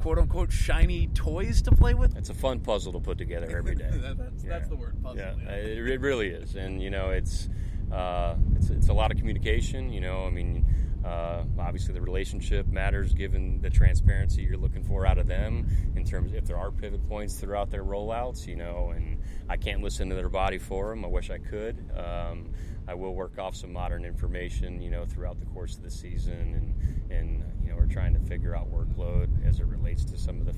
quote 0.00 0.18
unquote 0.18 0.50
shiny 0.50 1.08
toys 1.08 1.60
to 1.62 1.72
play 1.72 1.92
with? 1.92 2.16
It's 2.16 2.30
a 2.30 2.34
fun 2.34 2.60
puzzle 2.60 2.94
to 2.94 3.00
put 3.00 3.18
together 3.18 3.54
every 3.54 3.74
day. 3.74 3.90
that's, 3.92 4.44
yeah. 4.44 4.50
that's, 4.50 4.68
the 4.68 4.76
word 4.76 4.96
puzzle. 5.02 5.18
Yeah, 5.18 5.34
yeah. 5.44 5.52
It, 5.56 5.88
it, 5.88 6.00
really 6.00 6.28
is. 6.28 6.56
And, 6.56 6.82
you 6.82 6.88
know, 6.88 7.10
it's, 7.10 7.50
uh, 7.92 8.36
it's, 8.56 8.70
it's 8.70 8.88
a 8.88 8.94
lot 8.94 9.12
of 9.12 9.18
communication. 9.18 9.92
You 9.92 10.00
know, 10.00 10.24
I 10.24 10.30
mean, 10.30 10.64
uh, 11.06 11.44
obviously, 11.60 11.94
the 11.94 12.00
relationship 12.00 12.66
matters 12.66 13.14
given 13.14 13.60
the 13.60 13.70
transparency 13.70 14.42
you're 14.42 14.56
looking 14.56 14.82
for 14.82 15.06
out 15.06 15.18
of 15.18 15.28
them 15.28 15.68
in 15.94 16.04
terms 16.04 16.32
of 16.32 16.38
if 16.38 16.46
there 16.46 16.56
are 16.56 16.72
pivot 16.72 17.08
points 17.08 17.38
throughout 17.38 17.70
their 17.70 17.84
rollouts, 17.84 18.46
you 18.46 18.56
know, 18.56 18.92
and 18.94 19.20
I 19.48 19.56
can't 19.56 19.82
listen 19.82 20.08
to 20.08 20.16
their 20.16 20.28
body 20.28 20.58
for 20.58 20.90
them. 20.90 21.04
I 21.04 21.08
wish 21.08 21.30
I 21.30 21.38
could. 21.38 21.78
Um, 21.96 22.50
I 22.88 22.94
will 22.94 23.14
work 23.14 23.38
off 23.38 23.54
some 23.54 23.72
modern 23.72 24.04
information, 24.04 24.80
you 24.80 24.90
know, 24.90 25.04
throughout 25.04 25.38
the 25.38 25.46
course 25.46 25.76
of 25.76 25.84
the 25.84 25.90
season, 25.90 26.32
and 26.32 27.12
and 27.16 27.44
you 27.62 27.70
know, 27.70 27.76
we're 27.76 27.86
trying 27.86 28.14
to 28.14 28.20
figure 28.20 28.56
out 28.56 28.68
workload 28.72 29.28
as 29.46 29.60
it 29.60 29.66
relates 29.66 30.04
to 30.06 30.18
some 30.18 30.40
of 30.40 30.46
the, 30.46 30.54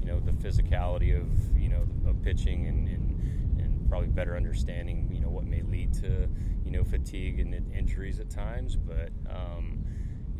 you 0.00 0.06
know, 0.06 0.18
the 0.18 0.32
physicality 0.32 1.16
of 1.16 1.28
you 1.56 1.68
know 1.68 1.86
of 2.08 2.20
pitching 2.22 2.66
and, 2.66 2.88
and, 2.88 3.60
and 3.60 3.88
probably 3.88 4.08
better 4.08 4.36
understanding, 4.36 5.08
you 5.12 5.20
know, 5.20 5.28
what 5.28 5.44
may 5.44 5.62
lead 5.62 5.94
to 5.94 6.28
you 6.64 6.72
know 6.72 6.82
fatigue 6.82 7.38
and 7.38 7.54
injuries 7.72 8.18
at 8.18 8.30
times, 8.30 8.74
but. 8.74 9.10
Um, 9.30 9.84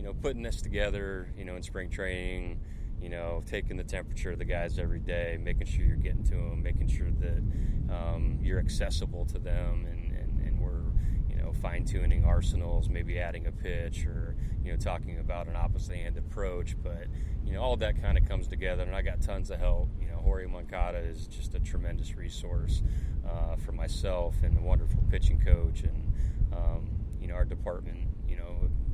you 0.03 0.09
know, 0.09 0.15
putting 0.15 0.43
this 0.43 0.61
together, 0.61 1.29
you 1.38 1.45
know, 1.45 1.55
in 1.55 1.62
spring 1.62 1.88
training, 1.88 2.59
you 3.01 3.09
know, 3.09 3.41
taking 3.47 3.77
the 3.77 3.85
temperature 3.85 4.33
of 4.33 4.38
the 4.41 4.45
guys 4.45 4.77
every 4.77 4.99
day, 4.99 5.38
making 5.41 5.65
sure 5.65 5.85
you're 5.85 5.95
getting 5.95 6.25
to 6.25 6.35
them, 6.35 6.61
making 6.61 6.88
sure 6.88 7.12
that 7.21 7.41
um, 7.88 8.37
you're 8.43 8.59
accessible 8.59 9.25
to 9.27 9.38
them, 9.38 9.87
and, 9.88 10.11
and, 10.11 10.45
and 10.45 10.61
we're, 10.61 10.83
you 11.31 11.37
know, 11.37 11.53
fine 11.53 11.85
tuning 11.85 12.25
arsenals, 12.25 12.88
maybe 12.88 13.21
adding 13.21 13.47
a 13.47 13.53
pitch 13.53 14.05
or, 14.05 14.35
you 14.65 14.73
know, 14.73 14.77
talking 14.77 15.21
about 15.21 15.47
an 15.47 15.55
opposite 15.55 15.95
hand 15.95 16.19
approach. 16.19 16.75
But, 16.83 17.07
you 17.45 17.53
know, 17.53 17.61
all 17.61 17.77
that 17.77 18.03
kind 18.03 18.19
of 18.19 18.29
comes 18.29 18.49
together, 18.49 18.83
and 18.83 18.97
I 18.97 19.03
got 19.03 19.23
tons 19.23 19.53
of 19.53 19.61
help. 19.61 19.88
You 20.01 20.09
know, 20.09 20.17
Jorge 20.17 20.47
Moncada 20.47 20.99
is 20.99 21.29
just 21.29 21.55
a 21.55 21.61
tremendous 21.61 22.17
resource 22.17 22.83
uh, 23.25 23.55
for 23.55 23.71
myself 23.71 24.35
and 24.43 24.57
the 24.57 24.62
wonderful 24.62 25.05
pitching 25.12 25.38
coach 25.38 25.85
and, 25.85 26.12
um, 26.53 26.91
you 27.21 27.29
know, 27.29 27.35
our 27.35 27.45
department 27.45 28.12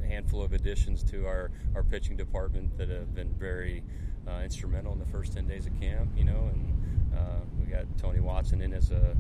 handful 0.09 0.43
of 0.43 0.53
additions 0.53 1.03
to 1.05 1.27
our, 1.27 1.51
our 1.75 1.83
pitching 1.83 2.17
department 2.17 2.77
that 2.79 2.89
have 2.89 3.15
been 3.15 3.33
very 3.35 3.83
uh, 4.27 4.41
instrumental 4.43 4.93
in 4.93 4.99
the 4.99 5.07
first 5.07 5.35
10 5.35 5.47
days 5.47 5.67
of 5.67 5.79
camp, 5.81 6.11
you 6.17 6.25
know, 6.25 6.51
and 6.53 7.15
uh, 7.17 7.41
we 7.59 7.67
got 7.67 7.85
Tony 7.99 8.21
Watson 8.21 8.61
in 8.61 8.73
as 8.73 8.91
a 8.91 9.17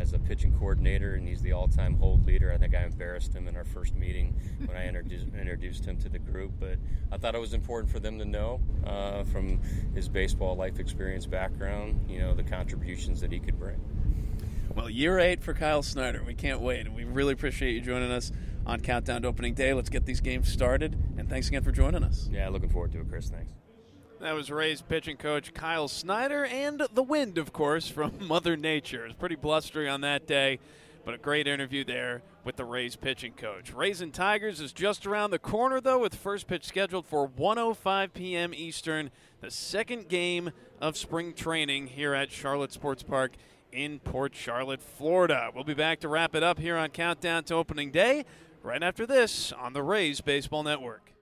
as 0.00 0.14
a 0.14 0.18
pitching 0.18 0.52
coordinator, 0.58 1.14
and 1.14 1.28
he's 1.28 1.42
the 1.42 1.52
all-time 1.52 1.94
hold 1.98 2.26
leader. 2.26 2.50
I 2.50 2.56
think 2.56 2.74
I 2.74 2.84
embarrassed 2.84 3.34
him 3.34 3.46
in 3.46 3.54
our 3.54 3.64
first 3.64 3.94
meeting 3.94 4.34
when 4.64 4.74
I 4.74 4.86
introduced, 4.88 5.26
introduced 5.38 5.84
him 5.84 5.98
to 5.98 6.08
the 6.08 6.18
group, 6.18 6.52
but 6.58 6.78
I 7.12 7.18
thought 7.18 7.34
it 7.34 7.40
was 7.40 7.52
important 7.52 7.92
for 7.92 8.00
them 8.00 8.18
to 8.18 8.24
know 8.24 8.60
uh, 8.86 9.24
from 9.24 9.60
his 9.94 10.08
baseball 10.08 10.56
life 10.56 10.78
experience 10.78 11.26
background, 11.26 12.06
you 12.08 12.18
know, 12.18 12.32
the 12.32 12.42
contributions 12.42 13.20
that 13.20 13.30
he 13.30 13.38
could 13.38 13.58
bring. 13.58 13.78
Well, 14.74 14.88
year 14.88 15.18
eight 15.18 15.42
for 15.42 15.52
Kyle 15.52 15.82
Snyder. 15.82 16.22
We 16.26 16.34
can't 16.34 16.60
wait, 16.60 16.86
and 16.86 16.94
we 16.94 17.04
really 17.04 17.34
appreciate 17.34 17.74
you 17.74 17.80
joining 17.80 18.10
us 18.10 18.32
on 18.66 18.80
Countdown 18.80 19.22
to 19.22 19.28
Opening 19.28 19.54
Day. 19.54 19.72
Let's 19.72 19.88
get 19.88 20.06
these 20.06 20.20
games 20.20 20.50
started. 20.50 20.96
And 21.18 21.28
thanks 21.28 21.48
again 21.48 21.62
for 21.62 21.72
joining 21.72 22.04
us. 22.04 22.28
Yeah, 22.32 22.48
looking 22.48 22.68
forward 22.68 22.92
to 22.92 23.00
it, 23.00 23.08
Chris. 23.08 23.28
Thanks. 23.28 23.52
That 24.20 24.32
was 24.32 24.50
Rays 24.50 24.82
pitching 24.82 25.16
coach 25.16 25.54
Kyle 25.54 25.88
Snyder 25.88 26.44
and 26.44 26.86
the 26.92 27.02
wind, 27.02 27.38
of 27.38 27.54
course, 27.54 27.88
from 27.88 28.12
Mother 28.20 28.54
Nature. 28.54 29.04
It 29.04 29.08
was 29.08 29.16
pretty 29.16 29.36
blustery 29.36 29.88
on 29.88 30.02
that 30.02 30.26
day, 30.26 30.58
but 31.06 31.14
a 31.14 31.18
great 31.18 31.48
interview 31.48 31.84
there 31.84 32.20
with 32.44 32.56
the 32.56 32.66
Rays 32.66 32.96
pitching 32.96 33.32
coach. 33.32 33.72
Rays 33.72 34.02
and 34.02 34.12
Tigers 34.12 34.60
is 34.60 34.74
just 34.74 35.06
around 35.06 35.30
the 35.30 35.38
corner, 35.38 35.80
though, 35.80 36.00
with 36.00 36.14
first 36.14 36.46
pitch 36.48 36.66
scheduled 36.66 37.06
for 37.06 37.26
1:05 37.28 38.12
p.m. 38.12 38.52
Eastern, 38.52 39.10
the 39.40 39.50
second 39.50 40.08
game 40.08 40.50
of 40.82 40.98
spring 40.98 41.32
training 41.32 41.86
here 41.86 42.12
at 42.12 42.30
Charlotte 42.30 42.72
Sports 42.72 43.02
Park 43.02 43.32
in 43.72 44.00
Port 44.00 44.34
Charlotte, 44.34 44.82
Florida. 44.82 45.50
We'll 45.54 45.64
be 45.64 45.74
back 45.74 46.00
to 46.00 46.08
wrap 46.08 46.34
it 46.34 46.42
up 46.42 46.58
here 46.58 46.76
on 46.76 46.90
Countdown 46.90 47.44
to 47.44 47.54
Opening 47.54 47.90
Day 47.90 48.24
right 48.62 48.82
after 48.82 49.06
this 49.06 49.52
on 49.52 49.72
the 49.72 49.82
Rays 49.82 50.20
Baseball 50.20 50.62
Network. 50.62 51.12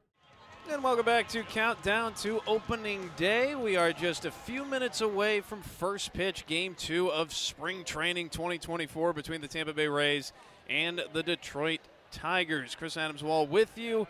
And 0.70 0.82
welcome 0.82 1.06
back 1.06 1.28
to 1.28 1.42
Countdown 1.44 2.12
to 2.14 2.42
Opening 2.46 3.10
Day. 3.16 3.54
We 3.54 3.76
are 3.76 3.92
just 3.92 4.26
a 4.26 4.30
few 4.30 4.64
minutes 4.64 5.00
away 5.00 5.40
from 5.40 5.62
first 5.62 6.12
pitch, 6.12 6.46
game 6.46 6.74
two 6.74 7.10
of 7.10 7.32
spring 7.32 7.84
training 7.84 8.28
2024 8.28 9.12
between 9.14 9.40
the 9.40 9.48
Tampa 9.48 9.72
Bay 9.72 9.88
Rays 9.88 10.32
and 10.68 11.02
the 11.12 11.22
Detroit 11.22 11.80
Tigers. 12.10 12.74
Chris 12.74 12.96
Adams 12.96 13.22
Wall 13.22 13.46
with 13.46 13.78
you. 13.78 14.06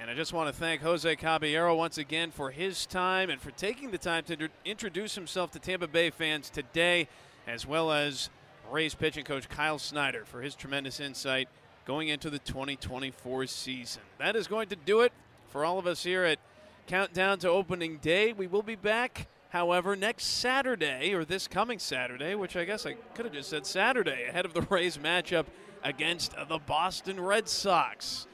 And 0.00 0.10
I 0.10 0.14
just 0.14 0.32
want 0.32 0.52
to 0.52 0.58
thank 0.58 0.80
Jose 0.80 1.16
Caballero 1.16 1.76
once 1.76 1.98
again 1.98 2.30
for 2.30 2.50
his 2.50 2.86
time 2.86 3.28
and 3.28 3.40
for 3.40 3.50
taking 3.50 3.90
the 3.90 3.98
time 3.98 4.24
to 4.24 4.48
introduce 4.64 5.14
himself 5.14 5.50
to 5.52 5.58
Tampa 5.58 5.86
Bay 5.86 6.10
fans 6.10 6.48
today, 6.48 7.08
as 7.46 7.66
well 7.66 7.92
as 7.92 8.30
Rays 8.70 8.94
pitching 8.94 9.24
coach 9.24 9.48
Kyle 9.50 9.78
Snyder 9.78 10.24
for 10.24 10.40
his 10.40 10.54
tremendous 10.54 10.98
insight 10.98 11.48
going 11.84 12.08
into 12.08 12.30
the 12.30 12.38
2024 12.38 13.46
season. 13.46 14.02
That 14.18 14.36
is 14.36 14.46
going 14.46 14.68
to 14.68 14.76
do 14.76 15.00
it 15.00 15.12
for 15.48 15.64
all 15.64 15.78
of 15.78 15.86
us 15.86 16.04
here 16.04 16.24
at 16.24 16.38
Countdown 16.86 17.38
to 17.40 17.48
Opening 17.48 17.98
Day. 17.98 18.32
We 18.32 18.46
will 18.46 18.62
be 18.62 18.76
back, 18.76 19.26
however, 19.50 19.96
next 19.96 20.24
Saturday, 20.24 21.12
or 21.14 21.24
this 21.24 21.48
coming 21.48 21.78
Saturday, 21.78 22.34
which 22.34 22.56
I 22.56 22.64
guess 22.64 22.86
I 22.86 22.94
could 23.14 23.24
have 23.24 23.34
just 23.34 23.50
said 23.50 23.66
Saturday, 23.66 24.24
ahead 24.28 24.44
of 24.44 24.54
the 24.54 24.62
Rays 24.70 24.98
matchup 24.98 25.46
against 25.82 26.34
the 26.48 26.58
Boston 26.58 27.20
Red 27.20 27.48
Sox. 27.48 28.26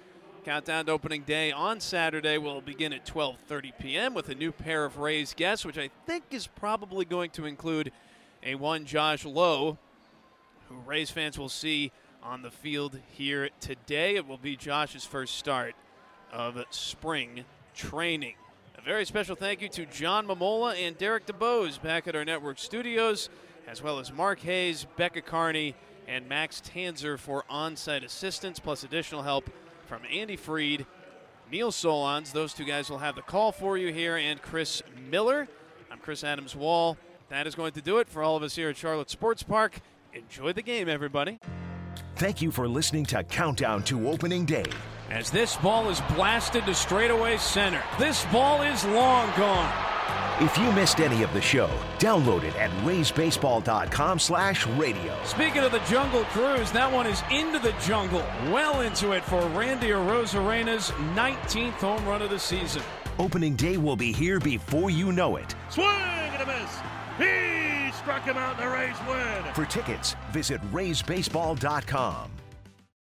Countdown 0.45 0.87
to 0.87 0.93
Opening 0.93 1.23
Day 1.23 1.53
on 1.53 1.81
Saturday 1.81 2.39
will 2.39 2.61
begin 2.61 2.93
at 2.93 3.05
12:30 3.05 3.73
p.m. 3.79 4.14
with 4.14 4.29
a 4.29 4.35
new 4.35 4.53
pair 4.53 4.85
of 4.85 4.99
Rays 4.99 5.35
guests, 5.35 5.64
which 5.64 5.77
I 5.77 5.91
think 6.07 6.25
is 6.31 6.47
probably 6.47 7.05
going 7.05 7.31
to 7.31 7.45
include 7.45 7.93
a 8.43 8.55
one 8.55 8.87
Josh 8.87 9.25
Lowe, 9.25 9.77
who 10.68 10.77
Rays 10.87 11.11
fans 11.11 11.39
will 11.39 11.49
see 11.49 11.93
on 12.29 12.43
the 12.43 12.51
field 12.51 12.99
here 13.16 13.49
today. 13.59 14.16
It 14.16 14.29
will 14.29 14.37
be 14.37 14.55
Josh's 14.55 15.07
first 15.07 15.37
start 15.37 15.74
of 16.31 16.62
spring 16.68 17.47
training. 17.74 18.35
A 18.76 18.83
very 18.83 19.07
special 19.07 19.35
thank 19.35 19.62
you 19.62 19.68
to 19.70 19.87
John 19.87 20.26
Mamola 20.26 20.76
and 20.76 20.99
Derek 20.99 21.26
DeBose 21.26 21.81
back 21.81 22.07
at 22.07 22.14
our 22.14 22.26
network 22.26 22.59
studios, 22.59 23.31
as 23.66 23.83
well 23.83 23.99
as 23.99 24.12
Mark 24.12 24.41
Hayes, 24.41 24.87
Becca 24.97 25.22
Carney, 25.22 25.74
and 26.07 26.29
Max 26.29 26.61
Tanzer 26.61 27.18
for 27.18 27.45
on 27.49 27.76
site 27.76 28.05
assistance, 28.05 28.59
plus 28.59 28.85
additional 28.85 29.22
help 29.22 29.49
from 29.87 30.03
Andy 30.12 30.37
Freed, 30.37 30.85
Neil 31.51 31.70
Solondz. 31.70 32.33
Those 32.33 32.53
two 32.53 32.64
guys 32.64 32.91
will 32.91 32.99
have 32.99 33.14
the 33.14 33.22
call 33.22 33.53
for 33.53 33.79
you 33.79 33.91
here, 33.91 34.18
and 34.18 34.43
Chris 34.43 34.83
Miller. 35.11 35.49
I'm 35.91 35.99
Chris 35.99 36.22
Adams 36.22 36.55
Wall. 36.55 36.99
That 37.31 37.47
is 37.47 37.55
going 37.55 37.72
to 37.72 37.81
do 37.81 37.99
it 37.99 38.09
for 38.09 38.22
all 38.22 38.37
of 38.37 38.43
us 38.43 38.55
here 38.55 38.68
at 38.68 38.76
Charlotte 38.76 39.09
Sports 39.09 39.43
Park. 39.43 39.81
Enjoy 40.12 40.53
the 40.53 40.62
game, 40.62 40.91
everybody. 40.91 41.39
Thank 42.19 42.43
you 42.43 42.51
for 42.51 42.66
listening 42.66 43.05
to 43.07 43.23
Countdown 43.23 43.85
to 43.85 44.09
Opening 44.09 44.45
Day. 44.45 44.64
As 45.09 45.31
this 45.31 45.55
ball 45.59 45.89
is 45.89 46.01
blasted 46.16 46.66
to 46.66 46.75
straightaway 46.75 47.37
center, 47.37 47.81
this 47.97 48.25
ball 48.33 48.62
is 48.62 48.85
long 48.87 49.31
gone. 49.37 49.73
If 50.41 50.59
you 50.59 50.73
missed 50.73 50.99
any 50.99 51.23
of 51.23 51.33
the 51.33 51.41
show, 51.41 51.71
download 52.01 52.43
it 52.43 52.57
at 52.57 52.73
raysbaseball.com 52.85 54.19
slash 54.19 54.66
radio. 54.66 55.16
Speaking 55.27 55.62
of 55.62 55.71
the 55.71 55.79
Jungle 55.89 56.25
Cruise, 56.25 56.73
that 56.73 56.93
one 56.93 57.07
is 57.07 57.23
into 57.31 57.61
the 57.61 57.73
jungle, 57.87 58.25
well 58.51 58.81
into 58.81 59.12
it 59.12 59.23
for 59.23 59.41
Randy 59.51 59.91
Arozarena's 59.91 60.91
19th 61.14 61.71
home 61.75 62.05
run 62.05 62.21
of 62.21 62.31
the 62.31 62.39
season. 62.41 62.83
Opening 63.21 63.55
day 63.55 63.77
will 63.77 63.95
be 63.95 64.12
here 64.12 64.41
before 64.41 64.91
you 64.91 65.12
know 65.12 65.37
it. 65.37 65.55
Swing 65.71 65.87
and 65.87 66.43
a 66.43 66.47
miss. 66.47 66.79
He 67.16 67.58
struck 68.09 68.25
him 68.25 68.39
out 68.39 68.57
the 68.57 68.67
Rays 68.67 68.97
win. 69.07 69.53
For 69.53 69.67
tickets, 69.67 70.17
visit 70.33 70.63
raysbaseball.com. 70.73 72.31